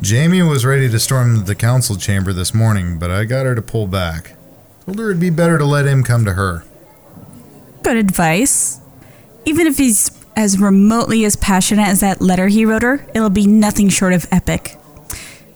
Jamie 0.00 0.42
was 0.42 0.64
ready 0.64 0.88
to 0.90 0.98
storm 0.98 1.44
the 1.44 1.54
council 1.54 1.94
chamber 1.94 2.32
this 2.32 2.52
morning, 2.52 2.98
but 2.98 3.12
I 3.12 3.24
got 3.24 3.46
her 3.46 3.54
to 3.54 3.62
pull 3.62 3.86
back. 3.86 4.34
Told 4.84 4.98
her 4.98 5.10
it'd 5.10 5.20
be 5.20 5.30
better 5.30 5.56
to 5.56 5.64
let 5.64 5.86
him 5.86 6.02
come 6.02 6.24
to 6.24 6.32
her. 6.32 6.64
Good 7.84 7.96
advice. 7.96 8.80
Even 9.44 9.68
if 9.68 9.78
he's 9.78 10.10
as 10.34 10.58
remotely 10.58 11.24
as 11.24 11.36
passionate 11.36 11.86
as 11.86 12.00
that 12.00 12.20
letter 12.20 12.48
he 12.48 12.64
wrote 12.64 12.82
her, 12.82 13.06
it'll 13.14 13.30
be 13.30 13.46
nothing 13.46 13.88
short 13.88 14.14
of 14.14 14.26
epic. 14.32 14.76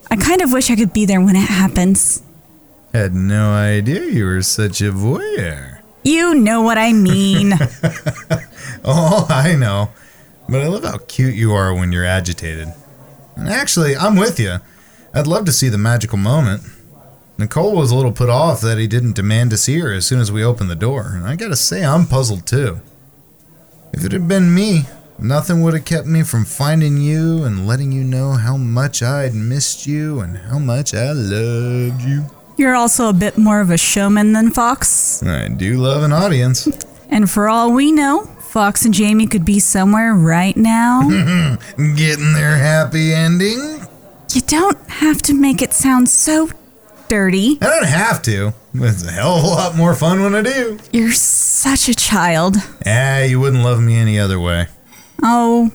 I 0.09 0.15
kind 0.15 0.41
of 0.41 0.53
wish 0.53 0.71
I 0.71 0.77
could 0.77 0.93
be 0.93 1.05
there 1.05 1.21
when 1.21 1.35
it 1.35 1.49
happens. 1.49 2.23
Had 2.95 3.13
no 3.13 3.51
idea 3.51 4.07
you 4.07 4.27
were 4.27 4.43
such 4.43 4.81
a 4.81 4.93
voyeur. 4.93 5.70
You 6.03 6.35
know 6.35 6.63
what 6.63 6.79
I 6.79 6.93
mean. 6.93 7.53
Oh, 8.83 9.27
I 9.29 9.57
know. 9.57 9.91
But 10.49 10.63
I 10.63 10.67
love 10.69 10.85
how 10.85 10.99
cute 11.07 11.35
you 11.35 11.53
are 11.53 11.75
when 11.75 11.93
you're 11.93 12.05
agitated. 12.05 12.73
And 13.37 13.49
actually, 13.49 13.95
I'm 13.95 14.17
with 14.17 14.41
you. 14.41 14.57
I'd 15.13 15.27
love 15.27 15.45
to 15.45 15.53
see 15.53 15.69
the 15.69 15.79
magical 15.79 16.19
moment. 16.19 16.63
Nicole 17.37 17.77
was 17.77 17.91
a 17.91 17.95
little 17.97 18.13
put 18.13 18.31
off 18.31 18.61
that 18.63 18.79
he 18.79 18.87
didn't 18.87 19.17
demand 19.17 19.51
to 19.51 19.57
see 19.59 19.79
her 19.81 19.93
as 19.93 20.07
soon 20.07 20.21
as 20.21 20.33
we 20.33 20.45
opened 20.45 20.71
the 20.71 20.77
door, 20.77 21.13
and 21.15 21.27
I 21.27 21.37
gotta 21.37 21.57
say, 21.57 21.85
I'm 21.85 22.07
puzzled 22.07 22.47
too. 22.47 22.81
If 23.93 24.05
it 24.05 24.13
had 24.13 24.29
been 24.29 24.55
me, 24.55 24.83
nothing 25.19 25.63
would 25.63 25.75
have 25.75 25.85
kept 25.85 26.07
me 26.07 26.23
from 26.23 26.45
finding 26.45 26.99
you 26.99 27.45
and 27.45 27.67
letting 27.67 27.93
you 27.93 28.05
know 28.05 28.33
how 28.33 28.57
much 28.57 29.03
I'd 29.03 29.35
missed 29.35 29.87
you 29.87 30.21
and 30.21 30.37
how 30.37 30.59
much 30.59 30.95
I 30.95 31.13
loved 31.13 32.03
you. 32.03 32.25
You're 32.61 32.77
also 32.77 33.09
a 33.09 33.15
bit 33.15 33.39
more 33.39 33.63
of 33.63 33.71
a 33.71 33.79
showman 33.79 34.35
than 34.35 34.51
Fox. 34.51 35.23
I 35.23 35.49
do 35.49 35.79
love 35.79 36.03
an 36.03 36.13
audience. 36.13 36.69
And 37.09 37.31
for 37.31 37.49
all 37.49 37.73
we 37.73 37.91
know, 37.91 38.27
Fox 38.27 38.85
and 38.85 38.93
Jamie 38.93 39.27
could 39.27 39.47
be 39.47 39.59
somewhere 39.59 40.13
right 40.13 40.55
now. 40.55 41.09
Getting 41.79 42.35
their 42.35 42.59
happy 42.59 43.15
ending? 43.15 43.87
you 44.35 44.43
don't 44.43 44.77
have 44.91 45.23
to 45.23 45.33
make 45.33 45.63
it 45.63 45.73
sound 45.73 46.11
so 46.11 46.51
dirty. 47.09 47.57
I 47.63 47.67
don't 47.67 47.87
have 47.87 48.21
to. 48.25 48.53
It's 48.75 49.09
a 49.09 49.11
hell 49.11 49.39
of 49.39 49.45
a 49.45 49.47
lot 49.47 49.75
more 49.75 49.95
fun 49.95 50.23
when 50.23 50.35
I 50.35 50.43
do. 50.43 50.79
You're 50.93 51.15
such 51.15 51.89
a 51.89 51.95
child. 51.95 52.57
Ah, 52.85 53.21
you 53.23 53.41
wouldn't 53.41 53.65
love 53.65 53.81
me 53.81 53.97
any 53.97 54.19
other 54.19 54.39
way. 54.39 54.67
Oh, 55.23 55.73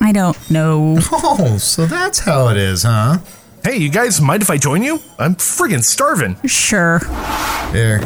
I 0.00 0.10
don't 0.10 0.50
know. 0.50 0.98
Oh, 1.12 1.58
so 1.58 1.86
that's 1.86 2.18
how 2.18 2.48
it 2.48 2.56
is, 2.56 2.82
huh? 2.82 3.18
Hey, 3.64 3.76
you 3.76 3.90
guys 3.90 4.20
mind 4.20 4.42
if 4.42 4.50
I 4.50 4.56
join 4.56 4.82
you? 4.82 5.00
I'm 5.20 5.36
friggin' 5.36 5.84
starving. 5.84 6.36
Sure. 6.46 6.98
Here, 7.70 8.02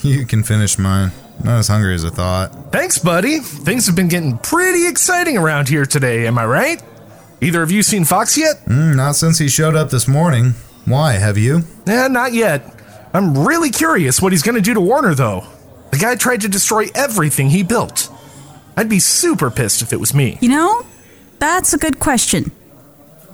you 0.00 0.26
can 0.26 0.42
finish 0.42 0.78
mine. 0.78 1.12
Not 1.44 1.58
as 1.58 1.68
hungry 1.68 1.94
as 1.94 2.04
I 2.04 2.10
thought. 2.10 2.72
Thanks, 2.72 2.98
buddy. 2.98 3.38
Things 3.38 3.86
have 3.86 3.94
been 3.94 4.08
getting 4.08 4.36
pretty 4.38 4.88
exciting 4.88 5.36
around 5.36 5.68
here 5.68 5.86
today, 5.86 6.26
am 6.26 6.38
I 6.38 6.46
right? 6.46 6.82
Either 7.40 7.62
of 7.62 7.70
you 7.70 7.84
seen 7.84 8.04
Fox 8.04 8.36
yet? 8.36 8.64
Mm, 8.66 8.96
not 8.96 9.14
since 9.14 9.38
he 9.38 9.48
showed 9.48 9.76
up 9.76 9.90
this 9.90 10.08
morning. 10.08 10.54
Why, 10.86 11.12
have 11.12 11.38
you? 11.38 11.62
Eh, 11.86 12.08
not 12.08 12.32
yet. 12.32 12.64
I'm 13.14 13.46
really 13.46 13.70
curious 13.70 14.20
what 14.20 14.32
he's 14.32 14.42
gonna 14.42 14.60
do 14.60 14.74
to 14.74 14.80
Warner, 14.80 15.14
though. 15.14 15.46
The 15.92 15.98
guy 15.98 16.16
tried 16.16 16.40
to 16.40 16.48
destroy 16.48 16.86
everything 16.96 17.50
he 17.50 17.62
built. 17.62 18.10
I'd 18.76 18.88
be 18.88 18.98
super 18.98 19.52
pissed 19.52 19.82
if 19.82 19.92
it 19.92 20.00
was 20.00 20.12
me. 20.14 20.36
You 20.40 20.48
know, 20.48 20.84
that's 21.38 21.72
a 21.74 21.78
good 21.78 22.00
question. 22.00 22.50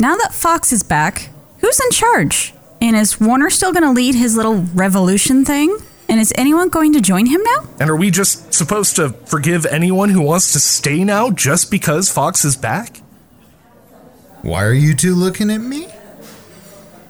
Now 0.01 0.17
that 0.17 0.35
Fox 0.35 0.71
is 0.73 0.83
back, 0.83 1.31
who's 1.63 1.81
in 1.81 1.91
charge? 1.91 2.53
And 2.83 2.95
is 2.95 3.19
Warner 3.19 3.49
still 3.49 3.73
going 3.73 3.85
to 3.85 3.91
lead 3.93 4.15
his 4.15 4.37
little 4.37 4.57
revolution 4.75 5.47
thing? 5.47 5.79
And 6.09 6.21
is 6.21 6.33
anyone 6.37 6.69
going 6.69 6.93
to 6.93 7.01
join 7.01 7.25
him 7.25 7.43
now? 7.43 7.67
And 7.81 7.89
are 7.89 7.97
we 7.97 8.11
just 8.11 8.53
supposed 8.53 8.97
to 8.97 9.11
forgive 9.11 9.65
anyone 9.65 10.11
who 10.11 10.21
wants 10.21 10.53
to 10.53 10.61
stay 10.61 11.05
now 11.05 11.31
just 11.31 11.71
because 11.71 12.11
Fox 12.11 12.45
is 12.45 12.57
back? 12.57 12.99
Why 14.43 14.65
are 14.65 14.75
you 14.75 14.95
two 14.95 15.15
looking 15.15 15.51
at 15.51 15.63
me? 15.63 15.89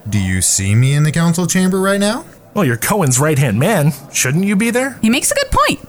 Do 0.08 0.20
you 0.20 0.42
see 0.42 0.74
me 0.74 0.94
in 0.94 1.02
the 1.02 1.10
council 1.10 1.46
chamber 1.46 1.80
right 1.80 1.98
now? 1.98 2.24
Well, 2.54 2.64
you're 2.64 2.76
Cohen's 2.76 3.18
right 3.18 3.38
hand 3.38 3.58
man. 3.58 3.92
Shouldn't 4.12 4.44
you 4.44 4.54
be 4.54 4.70
there? 4.70 4.98
He 5.00 5.08
makes 5.08 5.30
a 5.30 5.34
good 5.34 5.50
point. 5.50 5.80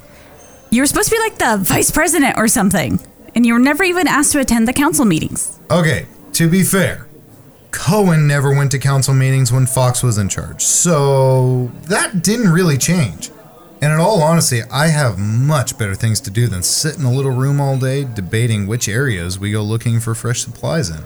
You 0.70 0.82
were 0.82 0.88
supposed 0.88 1.10
to 1.10 1.16
be 1.16 1.20
like 1.20 1.38
the 1.38 1.58
vice 1.64 1.92
president 1.92 2.38
or 2.38 2.48
something, 2.48 3.00
and 3.36 3.46
you 3.46 3.54
were 3.54 3.60
never 3.60 3.84
even 3.84 4.08
asked 4.08 4.32
to 4.32 4.40
attend 4.40 4.68
the 4.68 4.74
council 4.74 5.06
meetings. 5.06 5.60
Okay, 5.70 6.08
to 6.34 6.50
be 6.50 6.64
fair, 6.64 7.08
Cohen 7.74 8.28
never 8.28 8.56
went 8.56 8.72
to 8.72 8.80
council 8.80 9.14
meetings 9.14 9.52
when 9.52 9.66
Fox 9.66 10.04
was 10.04 10.18
in 10.18 10.30
charge, 10.30 10.64
so 10.64 11.72
that 11.88 12.24
didn't 12.24 12.54
really 12.54 12.78
change. 12.78 13.32
And 13.82 13.92
in 13.92 14.00
all 14.00 14.22
honesty, 14.22 14.62
I 14.72 14.88
have 14.88 15.18
much 15.18 15.78
better 15.78 15.96
things 15.96 16.22
to 16.22 16.32
do 16.32 16.48
than 16.48 16.64
sit 16.64 16.98
in 16.98 17.04
a 17.04 17.12
little 17.12 17.32
room 17.32 17.60
all 17.60 17.78
day 17.78 18.06
debating 18.06 18.68
which 18.68 18.88
areas 18.88 19.40
we 19.40 19.52
go 19.52 19.62
looking 19.64 20.00
for 20.00 20.16
fresh 20.16 20.42
supplies 20.42 20.90
in. 20.90 21.04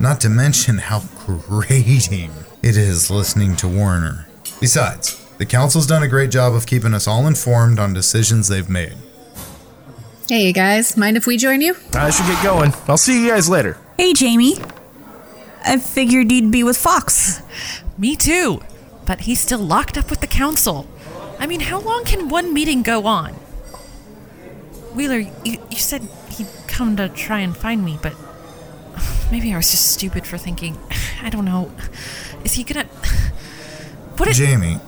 Not 0.00 0.20
to 0.22 0.28
mention 0.28 0.78
how 0.78 1.02
grating 1.26 2.32
it 2.62 2.76
is 2.76 3.10
listening 3.10 3.54
to 3.56 3.68
Warner. 3.68 4.26
Besides, 4.58 5.22
the 5.36 5.46
council's 5.46 5.86
done 5.86 6.02
a 6.02 6.08
great 6.08 6.30
job 6.30 6.54
of 6.54 6.66
keeping 6.66 6.94
us 6.94 7.06
all 7.06 7.26
informed 7.26 7.78
on 7.78 7.92
decisions 7.92 8.48
they've 8.48 8.68
made. 8.70 8.94
Hey, 10.28 10.46
you 10.46 10.52
guys, 10.52 10.96
mind 10.96 11.16
if 11.16 11.26
we 11.26 11.36
join 11.36 11.60
you? 11.60 11.76
I 11.92 12.10
should 12.10 12.26
get 12.26 12.42
going. 12.42 12.72
I'll 12.88 12.96
see 12.96 13.22
you 13.22 13.30
guys 13.30 13.48
later. 13.48 13.78
Hey, 13.96 14.12
Jamie. 14.14 14.56
I 15.66 15.78
figured 15.78 16.30
you'd 16.30 16.50
be 16.50 16.62
with 16.62 16.76
Fox. 16.76 17.42
Me 17.98 18.14
too. 18.16 18.62
But 19.04 19.22
he's 19.22 19.40
still 19.40 19.58
locked 19.58 19.96
up 19.98 20.10
with 20.10 20.20
the 20.20 20.26
council. 20.26 20.86
I 21.38 21.46
mean, 21.46 21.60
how 21.60 21.80
long 21.80 22.04
can 22.04 22.28
one 22.28 22.52
meeting 22.54 22.82
go 22.82 23.06
on? 23.06 23.32
Wheeler, 24.94 25.18
you, 25.44 25.58
you 25.70 25.76
said 25.76 26.08
he'd 26.30 26.46
come 26.66 26.96
to 26.96 27.08
try 27.08 27.40
and 27.40 27.56
find 27.56 27.84
me, 27.84 27.98
but 28.02 28.14
maybe 29.30 29.52
I 29.52 29.56
was 29.56 29.70
just 29.70 29.90
stupid 29.92 30.26
for 30.26 30.38
thinking. 30.38 30.78
I 31.22 31.30
don't 31.30 31.44
know. 31.44 31.70
Is 32.44 32.54
he 32.54 32.64
gonna. 32.64 32.86
What 34.16 34.28
is. 34.30 34.38
Jamie, 34.38 34.78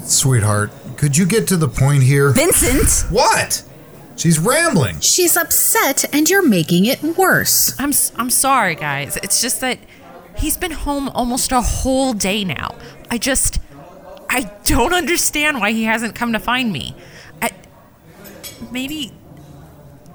sweetheart, 0.00 0.70
could 0.96 1.14
you 1.18 1.26
get 1.26 1.46
to 1.48 1.58
the 1.58 1.68
point 1.68 2.04
here? 2.04 2.30
Vincent! 2.32 3.12
What? 3.12 3.62
She's 4.16 4.38
rambling. 4.38 5.00
She's 5.00 5.36
upset 5.36 6.06
and 6.14 6.28
you're 6.30 6.46
making 6.46 6.86
it 6.86 7.02
worse. 7.02 7.78
I'm, 7.78 7.90
s- 7.90 8.12
I'm 8.16 8.30
sorry, 8.30 8.74
guys. 8.76 9.18
It's 9.22 9.42
just 9.42 9.60
that 9.60 9.78
he's 10.38 10.56
been 10.56 10.70
home 10.72 11.08
almost 11.10 11.52
a 11.52 11.60
whole 11.60 12.12
day 12.12 12.44
now. 12.44 12.76
I 13.10 13.18
just. 13.18 13.60
I 14.30 14.50
don't 14.64 14.92
understand 14.92 15.58
why 15.60 15.72
he 15.72 15.84
hasn't 15.84 16.14
come 16.14 16.32
to 16.34 16.38
find 16.38 16.72
me. 16.72 16.94
I, 17.40 17.50
maybe. 18.70 19.12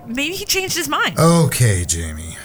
Maybe 0.06 0.36
he 0.36 0.46
changed 0.46 0.76
his 0.76 0.88
mind. 0.90 1.18
Okay, 1.18 1.86
Jamie. 1.86 2.38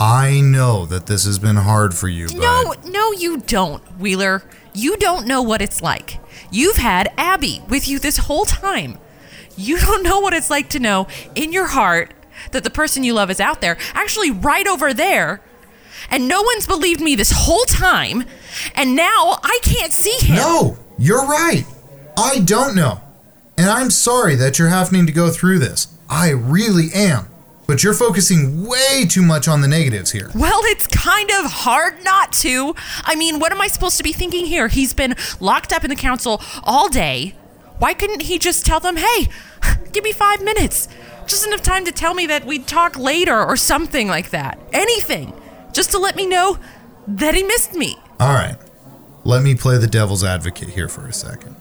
I 0.00 0.40
know 0.40 0.86
that 0.86 1.06
this 1.06 1.24
has 1.24 1.38
been 1.38 1.56
hard 1.56 1.94
for 1.94 2.08
you, 2.08 2.28
but 2.28 2.36
No, 2.36 2.74
no, 2.84 3.12
you 3.12 3.38
don't, 3.38 3.82
Wheeler. 3.98 4.44
You 4.72 4.96
don't 4.96 5.26
know 5.26 5.42
what 5.42 5.60
it's 5.60 5.82
like. 5.82 6.20
You've 6.52 6.76
had 6.76 7.12
Abby 7.16 7.62
with 7.68 7.88
you 7.88 7.98
this 7.98 8.18
whole 8.18 8.44
time. 8.44 8.98
You 9.56 9.78
don't 9.78 10.04
know 10.04 10.20
what 10.20 10.34
it's 10.34 10.50
like 10.50 10.68
to 10.70 10.78
know 10.78 11.08
in 11.34 11.52
your 11.52 11.66
heart 11.66 12.14
that 12.52 12.62
the 12.62 12.70
person 12.70 13.02
you 13.02 13.12
love 13.14 13.30
is 13.30 13.40
out 13.40 13.60
there, 13.60 13.76
actually 13.92 14.30
right 14.30 14.68
over 14.68 14.94
there. 14.94 15.40
And 16.10 16.28
no 16.28 16.42
one's 16.42 16.66
believed 16.66 17.00
me 17.00 17.14
this 17.14 17.32
whole 17.32 17.64
time. 17.64 18.24
And 18.74 18.96
now 18.96 19.38
I 19.42 19.60
can't 19.62 19.92
see 19.92 20.16
him. 20.26 20.36
No, 20.36 20.78
you're 20.98 21.26
right. 21.26 21.64
I 22.16 22.40
don't 22.40 22.74
know. 22.74 23.00
And 23.56 23.68
I'm 23.68 23.90
sorry 23.90 24.34
that 24.36 24.58
you're 24.58 24.68
having 24.68 25.06
to 25.06 25.12
go 25.12 25.30
through 25.30 25.58
this. 25.58 25.88
I 26.08 26.30
really 26.30 26.88
am. 26.94 27.28
But 27.66 27.84
you're 27.84 27.92
focusing 27.92 28.64
way 28.64 29.04
too 29.06 29.20
much 29.20 29.46
on 29.46 29.60
the 29.60 29.68
negatives 29.68 30.10
here. 30.10 30.30
Well, 30.34 30.60
it's 30.64 30.86
kind 30.86 31.30
of 31.30 31.50
hard 31.50 32.02
not 32.02 32.32
to. 32.34 32.74
I 33.04 33.14
mean, 33.14 33.38
what 33.40 33.52
am 33.52 33.60
I 33.60 33.66
supposed 33.66 33.98
to 33.98 34.02
be 34.02 34.12
thinking 34.12 34.46
here? 34.46 34.68
He's 34.68 34.94
been 34.94 35.14
locked 35.38 35.70
up 35.72 35.84
in 35.84 35.90
the 35.90 35.96
council 35.96 36.40
all 36.64 36.88
day. 36.88 37.34
Why 37.78 37.92
couldn't 37.92 38.22
he 38.22 38.38
just 38.38 38.64
tell 38.64 38.80
them, 38.80 38.96
hey, 38.96 39.28
give 39.92 40.02
me 40.02 40.12
five 40.12 40.42
minutes? 40.42 40.88
Just 41.26 41.46
enough 41.46 41.62
time 41.62 41.84
to 41.84 41.92
tell 41.92 42.14
me 42.14 42.26
that 42.26 42.46
we'd 42.46 42.66
talk 42.66 42.98
later 42.98 43.38
or 43.44 43.54
something 43.54 44.08
like 44.08 44.30
that. 44.30 44.58
Anything. 44.72 45.34
Just 45.78 45.92
to 45.92 45.98
let 45.98 46.16
me 46.16 46.26
know 46.26 46.58
that 47.06 47.36
he 47.36 47.44
missed 47.44 47.74
me. 47.74 47.96
All 48.18 48.34
right. 48.34 48.56
Let 49.22 49.44
me 49.44 49.54
play 49.54 49.78
the 49.78 49.86
devil's 49.86 50.24
advocate 50.24 50.70
here 50.70 50.88
for 50.88 51.06
a 51.06 51.12
second. 51.12 51.54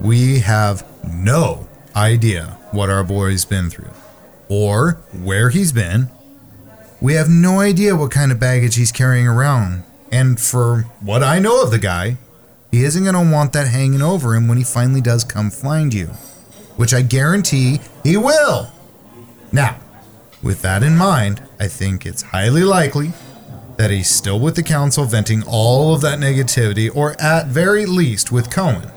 We 0.00 0.38
have 0.38 0.82
no 1.06 1.68
idea 1.94 2.56
what 2.70 2.88
our 2.88 3.04
boy's 3.04 3.44
been 3.44 3.68
through 3.68 3.90
or 4.48 4.92
where 5.12 5.50
he's 5.50 5.72
been. 5.72 6.08
We 7.02 7.12
have 7.16 7.28
no 7.28 7.60
idea 7.60 7.94
what 7.96 8.10
kind 8.10 8.32
of 8.32 8.40
baggage 8.40 8.76
he's 8.76 8.92
carrying 8.92 9.28
around. 9.28 9.82
And 10.10 10.40
for 10.40 10.86
what 11.02 11.22
I 11.22 11.38
know 11.38 11.62
of 11.62 11.70
the 11.70 11.78
guy, 11.78 12.16
he 12.70 12.82
isn't 12.82 13.04
going 13.04 13.14
to 13.14 13.30
want 13.30 13.52
that 13.52 13.68
hanging 13.68 14.00
over 14.00 14.34
him 14.34 14.48
when 14.48 14.56
he 14.56 14.64
finally 14.64 15.02
does 15.02 15.22
come 15.22 15.50
find 15.50 15.92
you, 15.92 16.06
which 16.78 16.94
I 16.94 17.02
guarantee 17.02 17.80
he 18.02 18.16
will. 18.16 18.72
Now, 19.52 19.78
with 20.42 20.62
that 20.62 20.82
in 20.82 20.96
mind, 20.96 21.42
I 21.60 21.68
think 21.68 22.06
it's 22.06 22.22
highly 22.22 22.62
likely 22.62 23.12
that 23.76 23.90
he's 23.90 24.08
still 24.08 24.38
with 24.38 24.56
the 24.56 24.62
council 24.62 25.04
venting 25.04 25.42
all 25.46 25.94
of 25.94 26.00
that 26.02 26.18
negativity, 26.18 26.94
or 26.94 27.20
at 27.20 27.46
very 27.46 27.86
least 27.86 28.32
with 28.32 28.50
Cohen. 28.50 28.90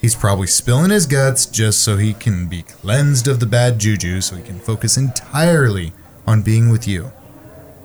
He's 0.00 0.14
probably 0.14 0.48
spilling 0.48 0.90
his 0.90 1.06
guts 1.06 1.46
just 1.46 1.80
so 1.82 1.96
he 1.96 2.14
can 2.14 2.48
be 2.48 2.62
cleansed 2.62 3.28
of 3.28 3.38
the 3.38 3.46
bad 3.46 3.78
juju 3.78 4.20
so 4.20 4.34
he 4.34 4.42
can 4.42 4.58
focus 4.58 4.96
entirely 4.96 5.92
on 6.26 6.42
being 6.42 6.70
with 6.70 6.88
you. 6.88 7.12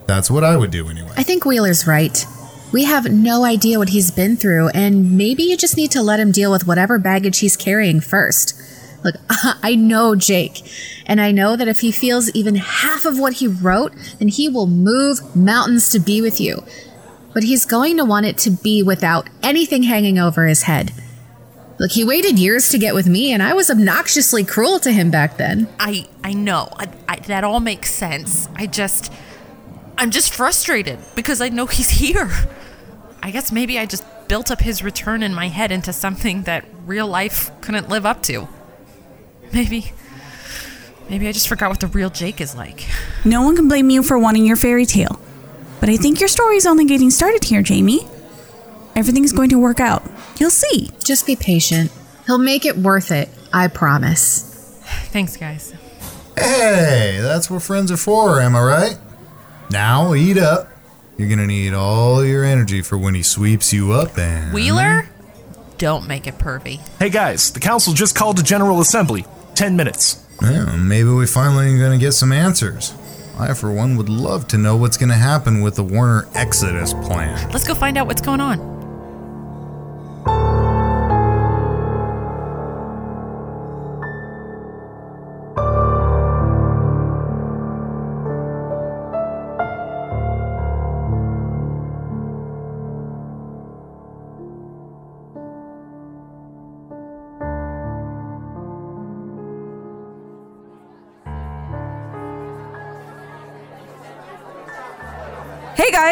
That's 0.07 0.31
what 0.31 0.43
I 0.43 0.57
would 0.57 0.71
do 0.71 0.87
anyway. 0.89 1.11
I 1.15 1.23
think 1.23 1.45
Wheeler's 1.45 1.85
right. 1.85 2.25
We 2.71 2.85
have 2.85 3.11
no 3.11 3.45
idea 3.45 3.77
what 3.77 3.89
he's 3.89 4.09
been 4.11 4.35
through, 4.35 4.69
and 4.69 5.17
maybe 5.17 5.43
you 5.43 5.55
just 5.55 5.77
need 5.77 5.91
to 5.91 6.01
let 6.01 6.19
him 6.19 6.31
deal 6.31 6.51
with 6.51 6.65
whatever 6.67 6.97
baggage 6.97 7.39
he's 7.39 7.55
carrying 7.55 8.01
first. 8.01 8.56
Look, 9.07 9.15
I 9.63 9.75
know 9.75 10.15
Jake, 10.15 10.61
and 11.05 11.21
I 11.21 11.31
know 11.31 11.55
that 11.55 11.69
if 11.69 11.79
he 11.79 11.93
feels 11.93 12.29
even 12.31 12.55
half 12.55 13.05
of 13.05 13.17
what 13.17 13.33
he 13.33 13.47
wrote, 13.47 13.93
then 14.19 14.27
he 14.27 14.49
will 14.49 14.67
move 14.67 15.33
mountains 15.33 15.89
to 15.91 15.99
be 15.99 16.19
with 16.19 16.41
you. 16.41 16.63
But 17.33 17.43
he's 17.43 17.65
going 17.65 17.95
to 17.97 18.05
want 18.05 18.25
it 18.25 18.37
to 18.39 18.49
be 18.49 18.83
without 18.83 19.29
anything 19.41 19.83
hanging 19.83 20.19
over 20.19 20.45
his 20.45 20.63
head. 20.63 20.91
Look, 21.79 21.91
he 21.91 22.03
waited 22.03 22.37
years 22.37 22.69
to 22.69 22.77
get 22.77 22.95
with 22.95 23.07
me, 23.07 23.31
and 23.31 23.41
I 23.41 23.53
was 23.53 23.69
obnoxiously 23.69 24.43
cruel 24.43 24.79
to 24.79 24.91
him 24.91 25.09
back 25.09 25.37
then. 25.37 25.69
I 25.79 26.07
I 26.23 26.33
know. 26.33 26.67
I, 26.73 26.87
I, 27.07 27.15
that 27.27 27.43
all 27.43 27.59
makes 27.61 27.93
sense. 27.93 28.49
I 28.55 28.65
just 28.67 29.13
I'm 29.97 30.11
just 30.11 30.33
frustrated 30.33 30.99
because 31.15 31.39
I 31.39 31.49
know 31.49 31.65
he's 31.65 31.89
here. 32.01 32.29
I 33.21 33.31
guess 33.31 33.51
maybe 33.53 33.79
I 33.79 33.85
just 33.85 34.03
built 34.27 34.51
up 34.51 34.59
his 34.59 34.83
return 34.83 35.23
in 35.23 35.33
my 35.33 35.47
head 35.47 35.71
into 35.71 35.93
something 35.93 36.43
that 36.43 36.65
real 36.85 37.07
life 37.07 37.51
couldn't 37.61 37.87
live 37.87 38.05
up 38.05 38.23
to. 38.23 38.47
Maybe 39.53 39.91
maybe 41.09 41.27
I 41.27 41.31
just 41.31 41.47
forgot 41.47 41.69
what 41.69 41.79
the 41.79 41.87
real 41.87 42.09
Jake 42.09 42.41
is 42.41 42.55
like. 42.55 42.85
No 43.25 43.41
one 43.41 43.55
can 43.55 43.67
blame 43.67 43.89
you 43.89 44.03
for 44.03 44.17
wanting 44.19 44.45
your 44.45 44.57
fairy 44.57 44.85
tale. 44.85 45.19
But 45.79 45.89
I 45.89 45.97
think 45.97 46.19
your 46.19 46.29
story's 46.29 46.65
only 46.65 46.85
getting 46.85 47.09
started 47.09 47.43
here, 47.43 47.61
Jamie. 47.61 48.07
Everything's 48.95 49.31
going 49.31 49.49
to 49.49 49.59
work 49.59 49.79
out. 49.79 50.03
You'll 50.39 50.49
see. 50.49 50.89
Just 51.03 51.27
be 51.27 51.35
patient. 51.35 51.91
He'll 52.25 52.39
make 52.39 52.65
it 52.65 52.75
worth 52.77 53.11
it, 53.11 53.29
I 53.53 53.67
promise. 53.67 54.79
Thanks, 55.11 55.37
guys. 55.37 55.73
Hey, 56.35 57.19
that's 57.21 57.49
what 57.49 57.61
friends 57.61 57.91
are 57.91 57.97
for, 57.97 58.41
am 58.41 58.55
I 58.55 58.61
right? 58.61 58.97
Now 59.69 60.13
eat 60.13 60.37
up. 60.37 60.69
You're 61.17 61.29
gonna 61.29 61.47
need 61.47 61.73
all 61.73 62.23
your 62.23 62.43
energy 62.43 62.81
for 62.81 62.97
when 62.97 63.15
he 63.15 63.23
sweeps 63.23 63.73
you 63.73 63.91
up 63.91 64.17
and. 64.19 64.53
Wheeler, 64.53 65.09
don't 65.79 66.07
make 66.07 66.27
it 66.27 66.37
pervy. 66.37 66.79
Hey 66.99 67.09
guys, 67.09 67.51
the 67.51 67.59
council 67.59 67.93
just 67.93 68.15
called 68.15 68.37
a 68.39 68.43
general 68.43 68.81
assembly. 68.81 69.25
Ten 69.57 69.75
minutes. 69.75 70.23
Yeah, 70.39 70.75
maybe 70.75 71.09
we 71.09 71.25
finally 71.25 71.79
gonna 71.79 71.97
get 71.97 72.11
some 72.11 72.31
answers. 72.31 72.93
I, 73.39 73.55
for 73.55 73.71
one, 73.71 73.97
would 73.97 74.07
love 74.07 74.47
to 74.49 74.57
know 74.59 74.77
what's 74.77 74.97
gonna 74.97 75.15
happen 75.15 75.61
with 75.61 75.73
the 75.77 75.83
Warner 75.83 76.27
Exodus 76.35 76.93
plan. 76.93 77.49
Let's 77.49 77.67
go 77.67 77.73
find 77.73 77.97
out 77.97 78.05
what's 78.05 78.21
going 78.21 78.39
on. 78.39 78.76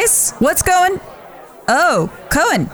Guys, 0.06 0.32
what's 0.38 0.62
going? 0.62 1.00
Oh, 1.68 2.12
Cohen, 2.30 2.70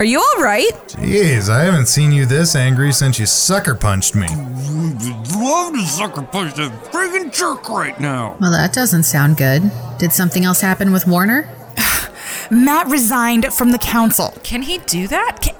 are 0.00 0.04
you 0.04 0.18
all 0.18 0.42
right? 0.42 0.72
Jeez, 0.88 1.48
I 1.48 1.62
haven't 1.62 1.86
seen 1.86 2.10
you 2.10 2.26
this 2.26 2.56
angry 2.56 2.92
since 2.92 3.16
you 3.18 3.26
sucker 3.26 3.76
punched 3.76 4.16
me. 4.16 4.26
Love 4.26 5.74
to 5.74 5.82
sucker 5.86 6.22
punch 6.22 6.54
that 6.54 6.72
friggin' 6.90 7.32
jerk 7.32 7.68
right 7.68 7.98
now. 8.00 8.36
Well, 8.40 8.50
that 8.50 8.72
doesn't 8.72 9.04
sound 9.04 9.36
good. 9.36 9.70
Did 9.98 10.12
something 10.12 10.44
else 10.44 10.60
happen 10.60 10.92
with 10.92 11.06
Warner? 11.06 11.48
Matt 12.50 12.88
resigned 12.88 13.54
from 13.54 13.70
the 13.70 13.78
council. 13.78 14.34
Can 14.42 14.62
he 14.62 14.78
do 14.78 15.06
that? 15.06 15.40
Can, 15.40 15.54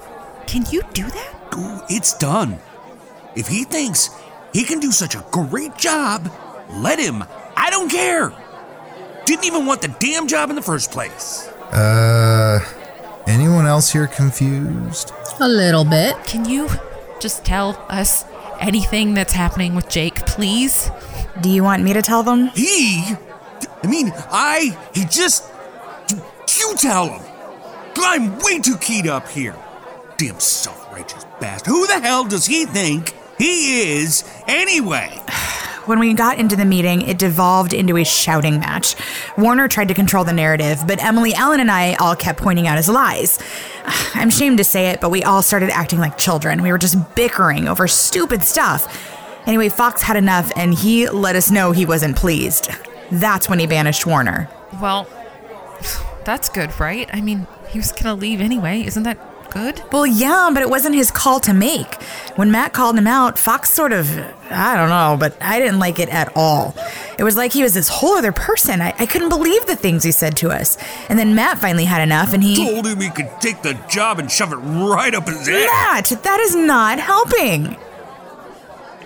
can 0.47 0.65
you 0.69 0.81
do 0.93 1.03
that? 1.03 1.85
It's 1.89 2.17
done. 2.17 2.59
If 3.37 3.47
he 3.47 3.63
thinks 3.63 4.09
he 4.51 4.65
can 4.65 4.81
do 4.81 4.91
such 4.91 5.15
a 5.15 5.25
great 5.31 5.77
job, 5.77 6.29
let 6.71 6.99
him. 6.99 7.23
I 7.55 7.69
don't 7.69 7.89
care. 7.89 8.33
Didn't 9.25 9.45
even 9.45 9.65
want 9.65 9.81
the 9.81 9.87
damn 9.87 10.27
job 10.27 10.51
in 10.51 10.55
the 10.55 10.61
first 10.61 10.91
place. 10.91 11.47
Uh, 11.71 12.59
anyone 13.25 13.65
else 13.65 13.91
here 13.91 14.05
confused? 14.05 15.11
A 15.39 15.47
little 15.47 15.83
bit. 15.83 16.15
Can 16.25 16.45
you 16.45 16.69
just 17.19 17.43
tell 17.43 17.83
us 17.89 18.23
anything 18.59 19.15
that's 19.15 19.33
happening 19.33 19.73
with 19.73 19.89
Jake, 19.89 20.25
please? 20.27 20.91
Do 21.41 21.49
you 21.49 21.63
want 21.63 21.81
me 21.81 21.91
to 21.93 22.03
tell 22.03 22.21
them? 22.21 22.49
He? 22.49 23.03
I 23.83 23.87
mean, 23.87 24.13
I. 24.29 24.77
He 24.93 25.05
just. 25.05 25.51
You, 26.11 26.23
you 26.57 26.75
tell 26.77 27.09
him. 27.09 27.21
I'm 27.97 28.37
way 28.39 28.59
too 28.59 28.77
keyed 28.77 29.07
up 29.07 29.27
here. 29.27 29.55
Damn 30.17 30.39
self 30.39 30.91
righteous 30.93 31.25
bastard. 31.39 31.67
Who 31.67 31.87
the 31.87 31.99
hell 31.99 32.25
does 32.25 32.45
he 32.45 32.65
think 32.65 33.15
he 33.39 33.95
is, 33.95 34.23
anyway? 34.47 35.19
When 35.85 35.99
we 35.99 36.15
got 36.15 36.39
into 36.39 36.55
the 36.55 36.65
meeting, 36.65 37.03
it 37.03 37.19
devolved 37.19 37.71
into 37.71 37.95
a 37.97 38.03
shouting 38.03 38.59
match. 38.59 38.95
Warner 39.37 39.67
tried 39.67 39.87
to 39.89 39.93
control 39.93 40.23
the 40.23 40.33
narrative, 40.33 40.81
but 40.87 41.03
Emily, 41.03 41.33
Ellen, 41.35 41.59
and 41.59 41.69
I 41.69 41.93
all 41.95 42.15
kept 42.15 42.39
pointing 42.39 42.65
out 42.67 42.77
his 42.77 42.89
lies. 42.89 43.37
I'm 44.15 44.29
ashamed 44.29 44.57
to 44.57 44.63
say 44.63 44.87
it, 44.87 44.99
but 44.99 45.11
we 45.11 45.21
all 45.23 45.43
started 45.43 45.69
acting 45.69 45.99
like 45.99 46.17
children. 46.17 46.63
We 46.63 46.71
were 46.71 46.79
just 46.79 46.97
bickering 47.15 47.67
over 47.67 47.87
stupid 47.87 48.41
stuff. 48.41 49.11
Anyway, 49.45 49.69
Fox 49.69 50.01
had 50.01 50.17
enough 50.17 50.51
and 50.55 50.73
he 50.73 51.07
let 51.07 51.35
us 51.35 51.51
know 51.51 51.71
he 51.71 51.85
wasn't 51.85 52.15
pleased. 52.15 52.71
That's 53.11 53.47
when 53.47 53.59
he 53.59 53.67
banished 53.67 54.07
Warner. 54.07 54.49
Well, 54.81 55.07
that's 56.25 56.49
good, 56.49 56.79
right? 56.79 57.07
I 57.13 57.21
mean, 57.21 57.45
he 57.69 57.77
was 57.77 57.91
gonna 57.91 58.15
leave 58.15 58.41
anyway. 58.41 58.81
Isn't 58.81 59.03
that 59.03 59.19
good? 59.55 59.81
Well, 59.91 60.05
yeah, 60.05 60.49
but 60.53 60.61
it 60.61 60.69
wasn't 60.69 60.95
his 60.95 61.11
call 61.11 61.39
to 61.41 61.53
make. 61.53 62.01
When 62.35 62.51
Matt 62.51 62.73
called 62.73 62.97
him 62.97 63.07
out, 63.07 63.39
Fox 63.39 63.69
sort 63.69 63.93
of, 63.93 64.09
I 64.51 64.75
don't 64.75 64.89
know, 64.89 65.15
but 65.17 65.41
I 65.41 65.59
didn't 65.59 65.79
like 65.79 65.99
it 65.99 66.09
at 66.09 66.31
all. 66.35 66.75
It 67.17 67.23
was 67.23 67.37
like 67.37 67.53
he 67.53 67.63
was 67.63 67.73
this 67.73 67.87
whole 67.87 68.15
other 68.17 68.33
person. 68.33 68.81
I, 68.81 68.93
I 68.99 69.05
couldn't 69.05 69.29
believe 69.29 69.65
the 69.65 69.75
things 69.75 70.03
he 70.03 70.11
said 70.11 70.35
to 70.37 70.49
us. 70.49 70.77
And 71.09 71.17
then 71.17 71.35
Matt 71.35 71.59
finally 71.59 71.85
had 71.85 72.01
enough 72.01 72.33
and 72.33 72.43
he. 72.43 72.55
Told 72.55 72.85
him 72.85 72.99
he 72.99 73.09
could 73.09 73.29
take 73.39 73.61
the 73.61 73.79
job 73.89 74.19
and 74.19 74.29
shove 74.29 74.51
it 74.51 74.57
right 74.57 75.15
up 75.15 75.27
his 75.27 75.47
ass. 75.47 76.11
Matt, 76.11 76.23
that 76.23 76.39
is 76.41 76.55
not 76.55 76.99
helping. 76.99 77.77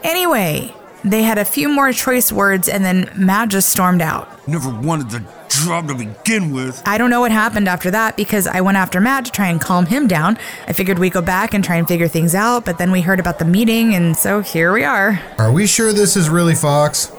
Anyway, 0.03 0.73
they 1.03 1.23
had 1.23 1.37
a 1.37 1.45
few 1.45 1.69
more 1.69 1.93
choice 1.93 2.31
words 2.31 2.67
and 2.67 2.83
then 2.83 3.11
Matt 3.15 3.49
just 3.49 3.69
stormed 3.69 4.01
out. 4.01 4.47
Never 4.47 4.69
wanted 4.69 5.11
the 5.11 5.38
job 5.49 5.87
to 5.87 5.95
begin 5.95 6.53
with. 6.53 6.81
I 6.85 6.97
don't 6.97 7.09
know 7.09 7.21
what 7.21 7.31
happened 7.31 7.67
after 7.67 7.91
that 7.91 8.15
because 8.15 8.47
I 8.47 8.61
went 8.61 8.77
after 8.77 9.01
Matt 9.01 9.25
to 9.25 9.31
try 9.31 9.47
and 9.47 9.59
calm 9.59 9.87
him 9.87 10.07
down. 10.07 10.37
I 10.67 10.73
figured 10.73 10.99
we'd 10.99 11.13
go 11.13 11.21
back 11.21 11.53
and 11.53 11.63
try 11.63 11.75
and 11.75 11.87
figure 11.87 12.07
things 12.07 12.35
out, 12.35 12.65
but 12.65 12.77
then 12.77 12.91
we 12.91 13.01
heard 13.01 13.19
about 13.19 13.39
the 13.39 13.45
meeting, 13.45 13.93
and 13.93 14.15
so 14.15 14.41
here 14.41 14.71
we 14.71 14.83
are. 14.83 15.21
Are 15.37 15.51
we 15.51 15.67
sure 15.67 15.91
this 15.91 16.15
is 16.15 16.29
really 16.29 16.55
Fox? 16.55 17.11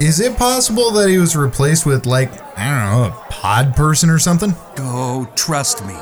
Is 0.00 0.18
it 0.18 0.38
possible 0.38 0.90
that 0.92 1.10
he 1.10 1.18
was 1.18 1.36
replaced 1.36 1.84
with, 1.84 2.06
like, 2.06 2.32
I 2.58 2.70
don't 2.70 3.10
know, 3.10 3.16
a 3.18 3.24
pod 3.30 3.76
person 3.76 4.08
or 4.08 4.18
something? 4.18 4.54
Oh, 4.78 5.30
trust 5.36 5.84
me. 5.84 5.94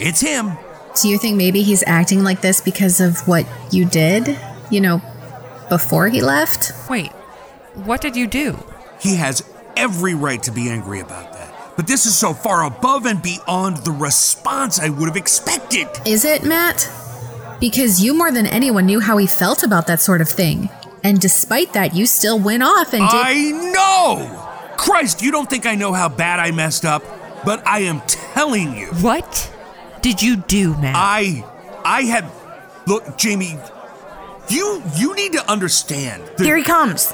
It's 0.00 0.20
him. 0.20 0.58
Do 1.00 1.08
you 1.08 1.18
think 1.18 1.36
maybe 1.36 1.62
he's 1.62 1.84
acting 1.86 2.24
like 2.24 2.40
this 2.40 2.60
because 2.60 3.00
of 3.00 3.28
what 3.28 3.46
you 3.70 3.84
did? 3.84 4.36
You 4.70 4.80
know, 4.80 5.02
before 5.68 6.08
he 6.08 6.20
left? 6.20 6.72
Wait, 6.90 7.12
what 7.74 8.00
did 8.00 8.16
you 8.16 8.26
do? 8.26 8.58
He 9.00 9.14
has 9.16 9.42
every 9.78 10.14
right 10.14 10.42
to 10.42 10.50
be 10.52 10.68
angry 10.68 11.00
about 11.00 11.32
that. 11.32 11.54
But 11.76 11.86
this 11.86 12.06
is 12.06 12.16
so 12.16 12.34
far 12.34 12.64
above 12.64 13.06
and 13.06 13.22
beyond 13.22 13.78
the 13.78 13.92
response 13.92 14.80
I 14.80 14.88
would 14.88 15.08
have 15.08 15.16
expected. 15.16 15.86
Is 16.04 16.24
it, 16.24 16.42
Matt? 16.44 16.90
Because 17.60 18.02
you 18.02 18.14
more 18.14 18.32
than 18.32 18.46
anyone 18.46 18.86
knew 18.86 19.00
how 19.00 19.16
he 19.16 19.26
felt 19.26 19.62
about 19.62 19.86
that 19.86 20.00
sort 20.00 20.20
of 20.20 20.28
thing. 20.28 20.68
And 21.04 21.20
despite 21.20 21.72
that, 21.74 21.94
you 21.94 22.06
still 22.06 22.38
went 22.38 22.62
off 22.64 22.92
and 22.92 23.08
did. 23.08 23.20
I 23.20 23.70
know! 23.72 24.44
Christ, 24.76 25.22
you 25.22 25.30
don't 25.30 25.48
think 25.48 25.66
I 25.66 25.74
know 25.76 25.92
how 25.92 26.08
bad 26.08 26.40
I 26.40 26.50
messed 26.50 26.84
up? 26.84 27.02
But 27.44 27.64
I 27.66 27.80
am 27.80 28.00
telling 28.06 28.76
you. 28.76 28.86
What 29.00 29.52
did 30.02 30.20
you 30.20 30.36
do, 30.36 30.76
Matt? 30.76 30.94
I. 30.96 31.44
I 31.84 32.02
had. 32.02 32.24
Look, 32.86 33.16
Jamie, 33.16 33.56
you 34.48 34.82
you 34.96 35.14
need 35.14 35.32
to 35.34 35.50
understand. 35.50 36.22
that- 36.36 36.44
Here 36.44 36.56
he 36.56 36.64
comes. 36.64 37.12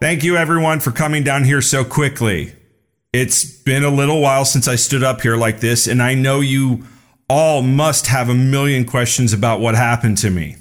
Thank 0.00 0.22
you, 0.22 0.36
everyone, 0.36 0.78
for 0.78 0.92
coming 0.92 1.24
down 1.24 1.42
here 1.42 1.60
so 1.60 1.84
quickly. 1.84 2.54
It's 3.12 3.44
been 3.44 3.82
a 3.82 3.90
little 3.90 4.20
while 4.20 4.44
since 4.44 4.68
I 4.68 4.76
stood 4.76 5.02
up 5.02 5.22
here 5.22 5.36
like 5.36 5.58
this, 5.58 5.88
and 5.88 6.00
I 6.00 6.14
know 6.14 6.38
you 6.38 6.84
all 7.28 7.62
must 7.62 8.06
have 8.06 8.28
a 8.28 8.34
million 8.34 8.84
questions 8.84 9.32
about 9.32 9.58
what 9.58 9.74
happened 9.74 10.16
to 10.18 10.30
me. 10.30 10.54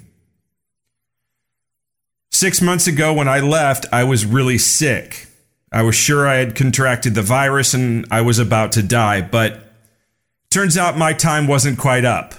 Six 2.32 2.64
months 2.64 2.88
ago, 2.88 3.14
when 3.14 3.28
I 3.28 3.40
left, 3.40 3.86
I 3.92 4.06
was 4.06 4.26
really 4.26 4.58
sick. 4.58 5.28
I 5.72 5.84
was 5.84 5.94
sure 5.94 6.28
I 6.28 6.38
had 6.38 6.56
contracted 6.56 7.14
the 7.14 7.22
virus 7.22 7.76
and 7.76 8.08
I 8.10 8.22
was 8.22 8.40
about 8.40 8.72
to 8.72 8.82
die, 8.82 9.22
but 9.22 9.72
turns 10.50 10.78
out 10.78 10.98
my 10.98 11.14
time 11.14 11.46
wasn't 11.46 11.78
quite 11.78 12.06
up. 12.06 12.34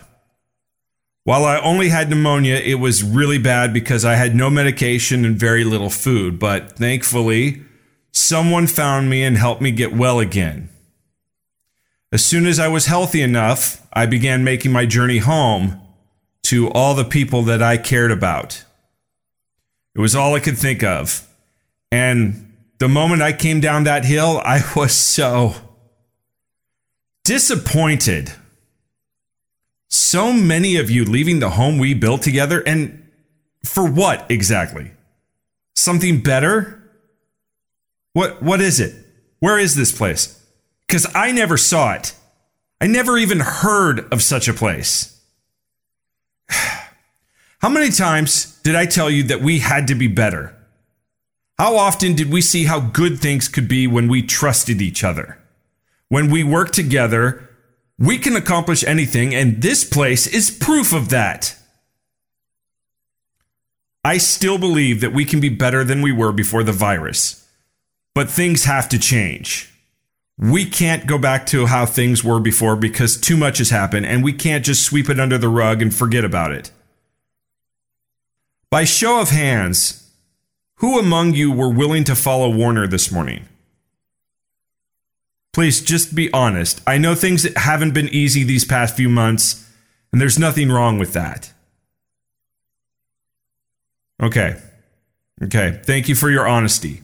While 1.28 1.44
I 1.44 1.60
only 1.60 1.90
had 1.90 2.08
pneumonia, 2.08 2.54
it 2.54 2.76
was 2.76 3.02
really 3.02 3.36
bad 3.36 3.74
because 3.74 4.02
I 4.02 4.14
had 4.14 4.34
no 4.34 4.48
medication 4.48 5.26
and 5.26 5.36
very 5.36 5.62
little 5.62 5.90
food, 5.90 6.38
but 6.38 6.78
thankfully, 6.78 7.64
someone 8.12 8.66
found 8.66 9.10
me 9.10 9.22
and 9.22 9.36
helped 9.36 9.60
me 9.60 9.70
get 9.70 9.92
well 9.92 10.20
again. 10.20 10.70
As 12.10 12.24
soon 12.24 12.46
as 12.46 12.58
I 12.58 12.68
was 12.68 12.86
healthy 12.86 13.20
enough, 13.20 13.86
I 13.92 14.06
began 14.06 14.42
making 14.42 14.72
my 14.72 14.86
journey 14.86 15.18
home 15.18 15.78
to 16.44 16.70
all 16.70 16.94
the 16.94 17.04
people 17.04 17.42
that 17.42 17.62
I 17.62 17.76
cared 17.76 18.10
about. 18.10 18.64
It 19.94 20.00
was 20.00 20.16
all 20.16 20.34
I 20.34 20.40
could 20.40 20.56
think 20.56 20.82
of. 20.82 21.28
And 21.92 22.54
the 22.78 22.88
moment 22.88 23.20
I 23.20 23.34
came 23.34 23.60
down 23.60 23.84
that 23.84 24.06
hill, 24.06 24.40
I 24.46 24.62
was 24.74 24.94
so 24.94 25.56
disappointed. 27.22 28.32
So 29.88 30.33
many 30.33 30.77
of 30.77 30.90
you 30.90 31.05
leaving 31.05 31.40
the 31.40 31.51
home 31.51 31.79
we 31.79 31.94
built 31.94 32.22
together, 32.22 32.62
and 32.66 33.07
for 33.64 33.88
what 33.90 34.31
exactly? 34.31 34.92
Something 35.74 36.20
better? 36.20 36.83
What 38.12 38.42
what 38.42 38.61
is 38.61 38.81
it? 38.81 38.94
Where 39.40 39.59
is 39.59 39.77
this 39.77 39.96
place? 39.96 40.44
Cuz 40.88 41.07
I 41.14 41.33
never 41.33 41.57
saw 41.57 41.94
it. 41.94 42.14
I 42.81 42.87
never 42.87 43.18
even 43.18 43.40
heard 43.40 44.12
of 44.12 44.22
such 44.22 44.48
a 44.48 44.55
place. 44.55 45.20
How 46.51 47.68
many 47.68 47.90
times 47.90 48.59
did 48.62 48.77
I 48.77 48.87
tell 48.87 49.11
you 49.11 49.24
that 49.24 49.42
we 49.42 49.59
had 49.59 49.87
to 49.88 49.94
be 49.94 50.07
better? 50.07 50.55
How 51.59 51.77
often 51.77 52.14
did 52.14 52.31
we 52.31 52.40
see 52.40 52.66
how 52.66 52.79
good 52.79 53.18
things 53.18 53.48
could 53.48 53.66
be 53.66 53.88
when 53.88 54.07
we 54.07 54.22
trusted 54.22 54.81
each 54.81 55.03
other? 55.03 55.38
When 56.09 56.31
we 56.31 56.44
worked 56.44 56.72
together, 56.72 57.47
we 57.98 58.18
can 58.18 58.37
accomplish 58.37 58.84
anything, 58.84 59.34
and 59.34 59.61
this 59.61 59.84
place 59.84 60.26
is 60.26 60.50
proof 60.50 60.92
of 60.92 61.08
that. 61.08 61.56
I 64.04 64.18
still 64.18 64.58
believe 64.58 65.00
that 65.00 65.12
we 65.12 65.24
can 65.24 65.40
be 65.40 65.48
better 65.48 65.82
than 65.82 66.00
we 66.00 66.12
were 66.12 66.32
before 66.32 66.62
the 66.62 66.72
virus, 66.72 67.46
but 68.14 68.30
things 68.30 68.64
have 68.64 68.88
to 68.90 68.98
change. 68.98 69.72
We 70.38 70.64
can't 70.64 71.06
go 71.06 71.18
back 71.18 71.46
to 71.46 71.66
how 71.66 71.84
things 71.84 72.22
were 72.22 72.38
before 72.38 72.76
because 72.76 73.20
too 73.20 73.37
much 73.37 73.58
has 73.58 73.70
happened, 73.70 74.06
and 74.06 74.22
we 74.22 74.32
can't 74.32 74.64
just 74.64 74.84
sweep 74.84 75.11
it 75.11 75.18
under 75.18 75.37
the 75.37 75.48
rug 75.48 75.82
and 75.82 75.92
forget 75.92 76.24
about 76.24 76.52
it. 76.52 76.70
By 78.70 78.84
show 78.84 79.20
of 79.20 79.30
hands, 79.30 80.08
who 80.76 81.00
among 81.00 81.34
you 81.34 81.50
were 81.50 81.72
willing 81.72 82.04
to 82.04 82.14
follow 82.14 82.48
Warner 82.48 82.87
this 82.87 83.11
morning? 83.11 83.46
Please 85.52 85.80
just 85.80 86.14
be 86.14 86.32
honest. 86.32 86.80
I 86.87 86.98
know 86.98 87.14
things 87.14 87.46
haven't 87.56 87.94
been 87.94 88.08
easy 88.08 88.44
these 88.44 88.64
past 88.64 88.96
few 88.96 89.08
months, 89.08 89.68
and 90.12 90.20
there's 90.20 90.38
nothing 90.38 90.70
wrong 90.70 90.98
with 90.98 91.12
that. 91.14 91.52
Okay. 94.22 94.56
Okay. 95.42 95.80
Thank 95.84 96.08
you 96.08 96.14
for 96.14 96.30
your 96.30 96.46
honesty. 96.46 97.02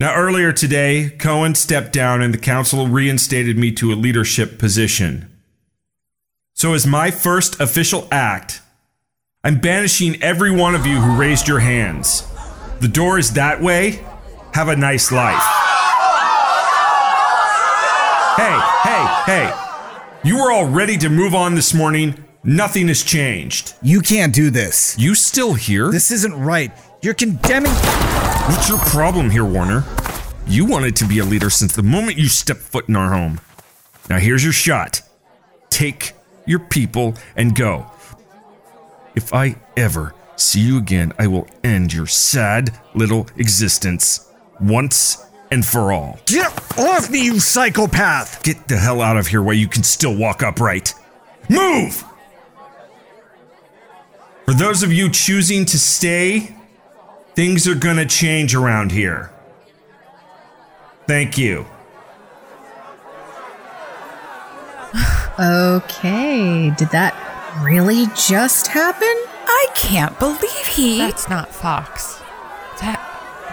Now, 0.00 0.14
earlier 0.14 0.52
today, 0.52 1.10
Cohen 1.18 1.56
stepped 1.56 1.92
down 1.92 2.22
and 2.22 2.32
the 2.32 2.38
council 2.38 2.86
reinstated 2.86 3.58
me 3.58 3.72
to 3.72 3.92
a 3.92 3.96
leadership 3.96 4.58
position. 4.58 5.28
So, 6.54 6.72
as 6.72 6.86
my 6.86 7.10
first 7.10 7.60
official 7.60 8.06
act, 8.12 8.60
I'm 9.42 9.60
banishing 9.60 10.22
every 10.22 10.52
one 10.52 10.76
of 10.76 10.86
you 10.86 11.00
who 11.00 11.16
raised 11.16 11.48
your 11.48 11.60
hands. 11.60 12.24
The 12.80 12.88
door 12.88 13.18
is 13.18 13.32
that 13.32 13.60
way. 13.60 14.04
have 14.54 14.68
a 14.68 14.76
nice 14.76 15.10
life. 15.10 15.67
Hey, 18.38 18.60
hey, 18.84 19.22
hey. 19.26 20.20
You 20.22 20.38
were 20.38 20.52
all 20.52 20.64
ready 20.64 20.96
to 20.98 21.08
move 21.08 21.34
on 21.34 21.56
this 21.56 21.74
morning. 21.74 22.24
Nothing 22.44 22.86
has 22.86 23.02
changed. 23.02 23.74
You 23.82 24.00
can't 24.00 24.32
do 24.32 24.48
this. 24.48 24.96
You 24.96 25.16
still 25.16 25.54
here? 25.54 25.90
This 25.90 26.12
isn't 26.12 26.38
right. 26.38 26.70
You're 27.02 27.14
condemning. 27.14 27.72
What's 27.72 28.68
your 28.68 28.78
problem 28.78 29.28
here, 29.30 29.44
Warner? 29.44 29.84
You 30.46 30.64
wanted 30.64 30.94
to 30.96 31.04
be 31.04 31.18
a 31.18 31.24
leader 31.24 31.50
since 31.50 31.74
the 31.74 31.82
moment 31.82 32.16
you 32.16 32.28
stepped 32.28 32.60
foot 32.60 32.88
in 32.88 32.94
our 32.94 33.12
home. 33.12 33.40
Now 34.08 34.18
here's 34.18 34.44
your 34.44 34.52
shot. 34.52 35.02
Take 35.68 36.12
your 36.46 36.60
people 36.60 37.14
and 37.34 37.56
go. 37.56 37.90
If 39.16 39.34
I 39.34 39.56
ever 39.76 40.14
see 40.36 40.60
you 40.60 40.78
again, 40.78 41.12
I 41.18 41.26
will 41.26 41.48
end 41.64 41.92
your 41.92 42.06
sad 42.06 42.78
little 42.94 43.26
existence 43.36 44.32
once 44.60 45.27
and 45.50 45.64
for 45.64 45.92
all. 45.92 46.18
Get 46.26 46.52
off 46.78 47.10
me, 47.10 47.24
you 47.24 47.40
psychopath! 47.40 48.42
Get 48.42 48.68
the 48.68 48.76
hell 48.76 49.00
out 49.00 49.16
of 49.16 49.28
here 49.28 49.42
while 49.42 49.54
you 49.54 49.68
can 49.68 49.82
still 49.82 50.16
walk 50.16 50.42
upright. 50.42 50.94
Move! 51.48 52.04
For 54.44 54.54
those 54.54 54.82
of 54.82 54.92
you 54.92 55.10
choosing 55.10 55.64
to 55.66 55.78
stay, 55.78 56.54
things 57.34 57.68
are 57.68 57.74
gonna 57.74 58.06
change 58.06 58.54
around 58.54 58.92
here. 58.92 59.30
Thank 61.06 61.38
you. 61.38 61.66
Okay, 65.38 66.70
did 66.76 66.88
that 66.90 67.14
really 67.62 68.06
just 68.16 68.66
happen? 68.66 69.06
I 69.06 69.66
can't 69.74 70.18
believe 70.18 70.66
he. 70.66 70.98
That's 70.98 71.28
not 71.28 71.54
Fox. 71.54 72.20
That 72.80 72.98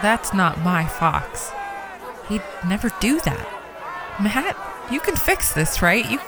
that's 0.02 0.34
not 0.34 0.60
my 0.60 0.84
Fox. 0.86 1.52
He'd 2.28 2.42
never 2.66 2.90
do 3.00 3.20
that. 3.20 3.46
Matt, 4.20 4.56
you 4.90 5.00
can 5.00 5.16
fix 5.16 5.52
this, 5.52 5.82
right? 5.82 6.08
You 6.10 6.18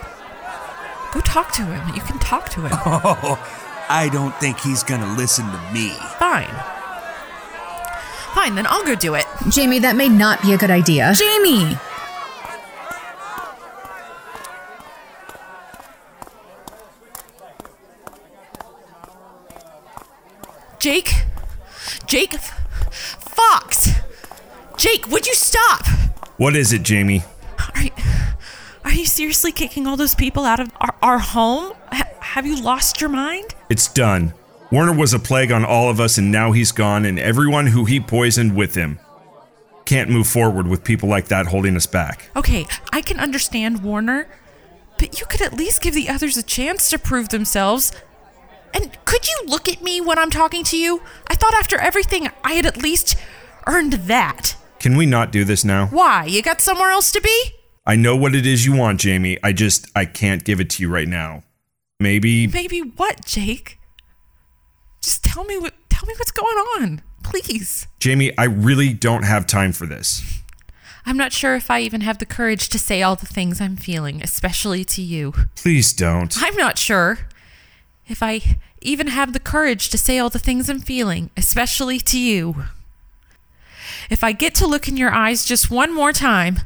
go 1.12 1.20
talk 1.20 1.52
to 1.52 1.64
him. 1.64 1.94
You 1.94 2.02
can 2.02 2.18
talk 2.18 2.48
to 2.50 2.60
him. 2.62 2.72
Oh, 2.84 3.38
I 3.88 4.10
don't 4.10 4.34
think 4.36 4.60
he's 4.60 4.82
gonna 4.82 5.16
listen 5.16 5.46
to 5.46 5.72
me. 5.72 5.90
Fine. 6.18 6.54
Fine, 8.34 8.54
then 8.54 8.66
I'll 8.68 8.84
go 8.84 8.94
do 8.94 9.14
it. 9.14 9.24
Jamie, 9.48 9.78
that 9.80 9.96
may 9.96 10.08
not 10.08 10.42
be 10.42 10.52
a 10.52 10.58
good 10.58 10.70
idea. 10.70 11.12
Jamie! 11.14 11.76
Jake? 20.78 21.14
Jake? 22.06 22.34
Fox! 22.90 23.90
Jake, 24.76 25.08
would 25.08 25.26
you 25.26 25.34
stop? 25.34 25.82
What 26.38 26.54
is 26.54 26.72
it, 26.72 26.84
Jamie? 26.84 27.24
Are 27.74 27.82
you, 27.82 27.90
are 28.84 28.92
you 28.92 29.06
seriously 29.06 29.50
kicking 29.50 29.88
all 29.88 29.96
those 29.96 30.14
people 30.14 30.44
out 30.44 30.60
of 30.60 30.70
our, 30.80 30.94
our 31.02 31.18
home? 31.18 31.72
H- 31.92 32.04
have 32.20 32.46
you 32.46 32.62
lost 32.62 33.00
your 33.00 33.10
mind? 33.10 33.56
It's 33.68 33.88
done. 33.88 34.32
Warner 34.70 34.92
was 34.92 35.12
a 35.12 35.18
plague 35.18 35.50
on 35.50 35.64
all 35.64 35.90
of 35.90 35.98
us, 35.98 36.16
and 36.16 36.30
now 36.30 36.52
he's 36.52 36.70
gone, 36.70 37.04
and 37.04 37.18
everyone 37.18 37.66
who 37.66 37.86
he 37.86 37.98
poisoned 37.98 38.54
with 38.54 38.76
him. 38.76 39.00
Can't 39.84 40.10
move 40.10 40.28
forward 40.28 40.68
with 40.68 40.84
people 40.84 41.08
like 41.08 41.26
that 41.26 41.46
holding 41.46 41.74
us 41.74 41.86
back. 41.86 42.30
Okay, 42.36 42.66
I 42.92 43.00
can 43.00 43.18
understand 43.18 43.82
Warner, 43.82 44.28
but 44.96 45.18
you 45.18 45.26
could 45.26 45.42
at 45.42 45.54
least 45.54 45.80
give 45.82 45.94
the 45.94 46.08
others 46.08 46.36
a 46.36 46.42
chance 46.44 46.88
to 46.90 47.00
prove 47.00 47.30
themselves. 47.30 47.90
And 48.72 48.96
could 49.06 49.26
you 49.26 49.40
look 49.46 49.68
at 49.68 49.82
me 49.82 50.00
when 50.00 50.20
I'm 50.20 50.30
talking 50.30 50.62
to 50.64 50.76
you? 50.76 51.02
I 51.26 51.34
thought 51.34 51.54
after 51.54 51.78
everything 51.78 52.28
I 52.44 52.52
had 52.52 52.66
at 52.66 52.76
least 52.76 53.16
earned 53.66 53.94
that. 53.94 54.54
Can 54.80 54.96
we 54.96 55.06
not 55.06 55.32
do 55.32 55.44
this 55.44 55.64
now? 55.64 55.86
Why? 55.86 56.24
You 56.24 56.42
got 56.42 56.60
somewhere 56.60 56.90
else 56.90 57.10
to 57.12 57.20
be? 57.20 57.52
I 57.84 57.96
know 57.96 58.14
what 58.14 58.34
it 58.34 58.46
is 58.46 58.66
you 58.66 58.76
want, 58.76 59.00
Jamie. 59.00 59.38
I 59.42 59.52
just, 59.52 59.86
I 59.96 60.04
can't 60.04 60.44
give 60.44 60.60
it 60.60 60.70
to 60.70 60.82
you 60.82 60.88
right 60.88 61.08
now. 61.08 61.42
Maybe. 62.00 62.46
Maybe 62.46 62.80
what, 62.80 63.24
Jake? 63.24 63.78
Just 65.00 65.24
tell 65.24 65.44
me 65.44 65.58
what 65.58 65.74
tell 65.88 66.06
me 66.06 66.14
what's 66.16 66.30
going 66.30 66.56
on. 66.78 67.02
Please. 67.24 67.86
Jamie, 67.98 68.36
I 68.38 68.44
really 68.44 68.92
don't 68.92 69.24
have 69.24 69.46
time 69.46 69.72
for 69.72 69.86
this. 69.86 70.42
I'm 71.04 71.16
not 71.16 71.32
sure 71.32 71.56
if 71.56 71.70
I 71.70 71.80
even 71.80 72.02
have 72.02 72.18
the 72.18 72.26
courage 72.26 72.68
to 72.68 72.78
say 72.78 73.02
all 73.02 73.16
the 73.16 73.26
things 73.26 73.60
I'm 73.60 73.76
feeling, 73.76 74.22
especially 74.22 74.84
to 74.84 75.02
you. 75.02 75.32
Please 75.56 75.92
don't. 75.92 76.34
I'm 76.42 76.56
not 76.56 76.78
sure 76.78 77.20
if 78.06 78.22
I 78.22 78.58
even 78.82 79.08
have 79.08 79.32
the 79.32 79.40
courage 79.40 79.88
to 79.90 79.98
say 79.98 80.18
all 80.18 80.30
the 80.30 80.38
things 80.38 80.68
I'm 80.68 80.80
feeling, 80.80 81.30
especially 81.36 81.98
to 82.00 82.18
you. 82.18 82.64
If 84.10 84.24
I 84.24 84.32
get 84.32 84.54
to 84.56 84.66
look 84.66 84.88
in 84.88 84.96
your 84.96 85.12
eyes 85.12 85.44
just 85.44 85.70
one 85.70 85.94
more 85.94 86.12
time, 86.12 86.60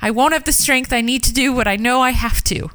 I 0.00 0.10
won't 0.10 0.32
have 0.32 0.44
the 0.44 0.52
strength 0.52 0.92
I 0.92 1.00
need 1.00 1.22
to 1.24 1.32
do 1.32 1.52
what 1.52 1.68
I 1.68 1.76
know 1.76 2.00
I 2.00 2.10
have 2.10 2.42
to. 2.44 2.70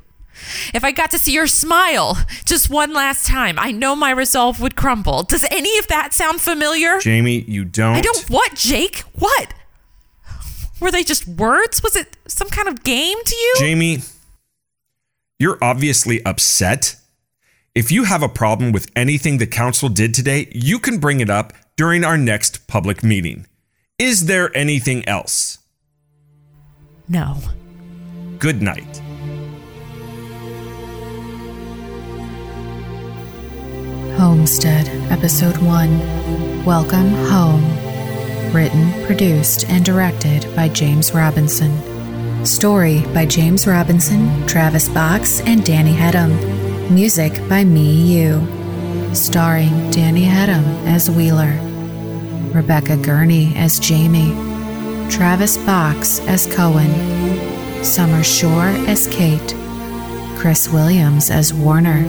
If 0.74 0.84
I 0.84 0.92
got 0.92 1.12
to 1.12 1.20
see 1.20 1.34
your 1.34 1.48
smile 1.48 2.18
just 2.46 2.70
one 2.70 2.94
last 2.94 3.28
time, 3.28 3.60
I 3.60 3.72
know 3.72 3.96
my 3.96 4.12
resolve 4.12 4.60
would 4.60 4.76
crumble. 4.76 5.24
Does 5.24 5.46
any 5.52 5.78
of 5.78 5.88
that 5.88 6.14
sound 6.14 6.42
familiar? 6.42 7.00
Jamie, 7.00 7.42
you 7.42 7.64
don't. 7.64 7.96
I 7.96 8.02
don't 8.02 8.30
what, 8.30 8.56
Jake? 8.56 9.00
What? 9.14 9.54
Were 10.80 10.92
they 10.92 11.04
just 11.04 11.28
words? 11.28 11.84
Was 11.84 11.96
it 11.96 12.18
some 12.28 12.50
kind 12.50 12.68
of 12.68 12.84
game 12.84 13.18
to 13.24 13.36
you? 13.36 13.56
Jamie, 13.60 14.00
you're 15.38 15.60
obviously 15.62 16.26
upset. 16.26 16.96
If 17.76 17.92
you 17.92 18.06
have 18.06 18.24
a 18.24 18.30
problem 18.30 18.72
with 18.72 18.92
anything 18.96 19.38
the 19.38 19.48
council 19.48 19.90
did 19.90 20.14
today, 20.14 20.50
you 20.52 20.80
can 20.80 20.98
bring 20.98 21.20
it 21.20 21.30
up 21.30 21.54
during 21.78 22.04
our 22.04 22.18
next 22.18 22.68
public 22.68 23.04
meeting. 23.04 23.46
Is 24.02 24.26
there 24.26 24.50
anything 24.58 25.08
else? 25.08 25.60
No. 27.08 27.38
Good 28.40 28.60
night. 28.60 28.98
Homestead, 34.18 34.88
Episode 35.12 35.56
1 35.58 36.66
Welcome 36.66 37.12
Home. 37.30 37.64
Written, 38.52 38.92
produced, 39.06 39.70
and 39.70 39.86
directed 39.86 40.48
by 40.56 40.70
James 40.70 41.14
Robinson. 41.14 41.72
Story 42.44 43.06
by 43.14 43.28
James 43.28 43.68
Robinson, 43.68 44.48
Travis 44.48 44.90
Box, 44.90 45.42
and 45.42 45.64
Danny 45.64 45.94
Hedham. 45.94 46.90
Music 46.90 47.34
by 47.48 47.64
Me 47.64 48.18
You. 48.18 48.42
Starring 49.14 49.92
Danny 49.92 50.26
Hedham 50.26 50.66
as 50.88 51.08
Wheeler, 51.08 51.54
Rebecca 52.54 52.98
Gurney 52.98 53.54
as 53.56 53.80
Jamie, 53.80 54.32
Travis 55.10 55.58
Box 55.58 56.20
as 56.22 56.54
Cohen, 56.54 56.92
Summer 57.84 58.24
Shore 58.24 58.68
as 58.88 59.08
Kate, 59.08 59.56
Chris 60.38 60.70
Williams 60.70 61.30
as 61.30 61.54
Warner, 61.54 62.04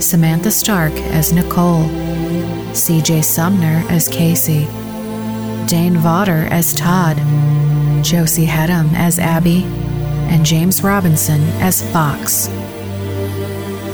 Samantha 0.00 0.50
Stark 0.50 0.92
as 0.92 1.32
Nicole, 1.32 1.84
CJ 2.72 3.24
Sumner 3.24 3.84
as 3.88 4.08
Casey, 4.08 4.66
Dane 5.66 5.96
Vaughter 5.96 6.46
as 6.50 6.74
Todd, 6.74 7.16
Josie 8.04 8.46
Hedham 8.46 8.92
as 8.94 9.18
Abby, 9.18 9.64
and 10.28 10.44
James 10.44 10.82
Robinson 10.82 11.40
as 11.60 11.82
Fox. 11.92 12.48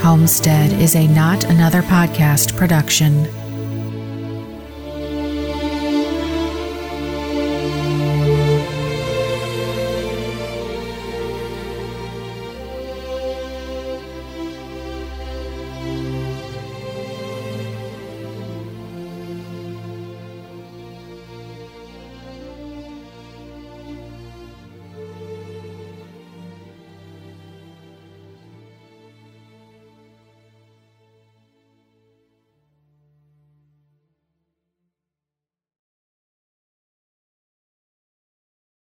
Homestead 0.02 0.72
is 0.80 0.96
a 0.96 1.06
Not 1.06 1.44
Another 1.44 1.82
Podcast 1.82 2.56
production. 2.56 3.41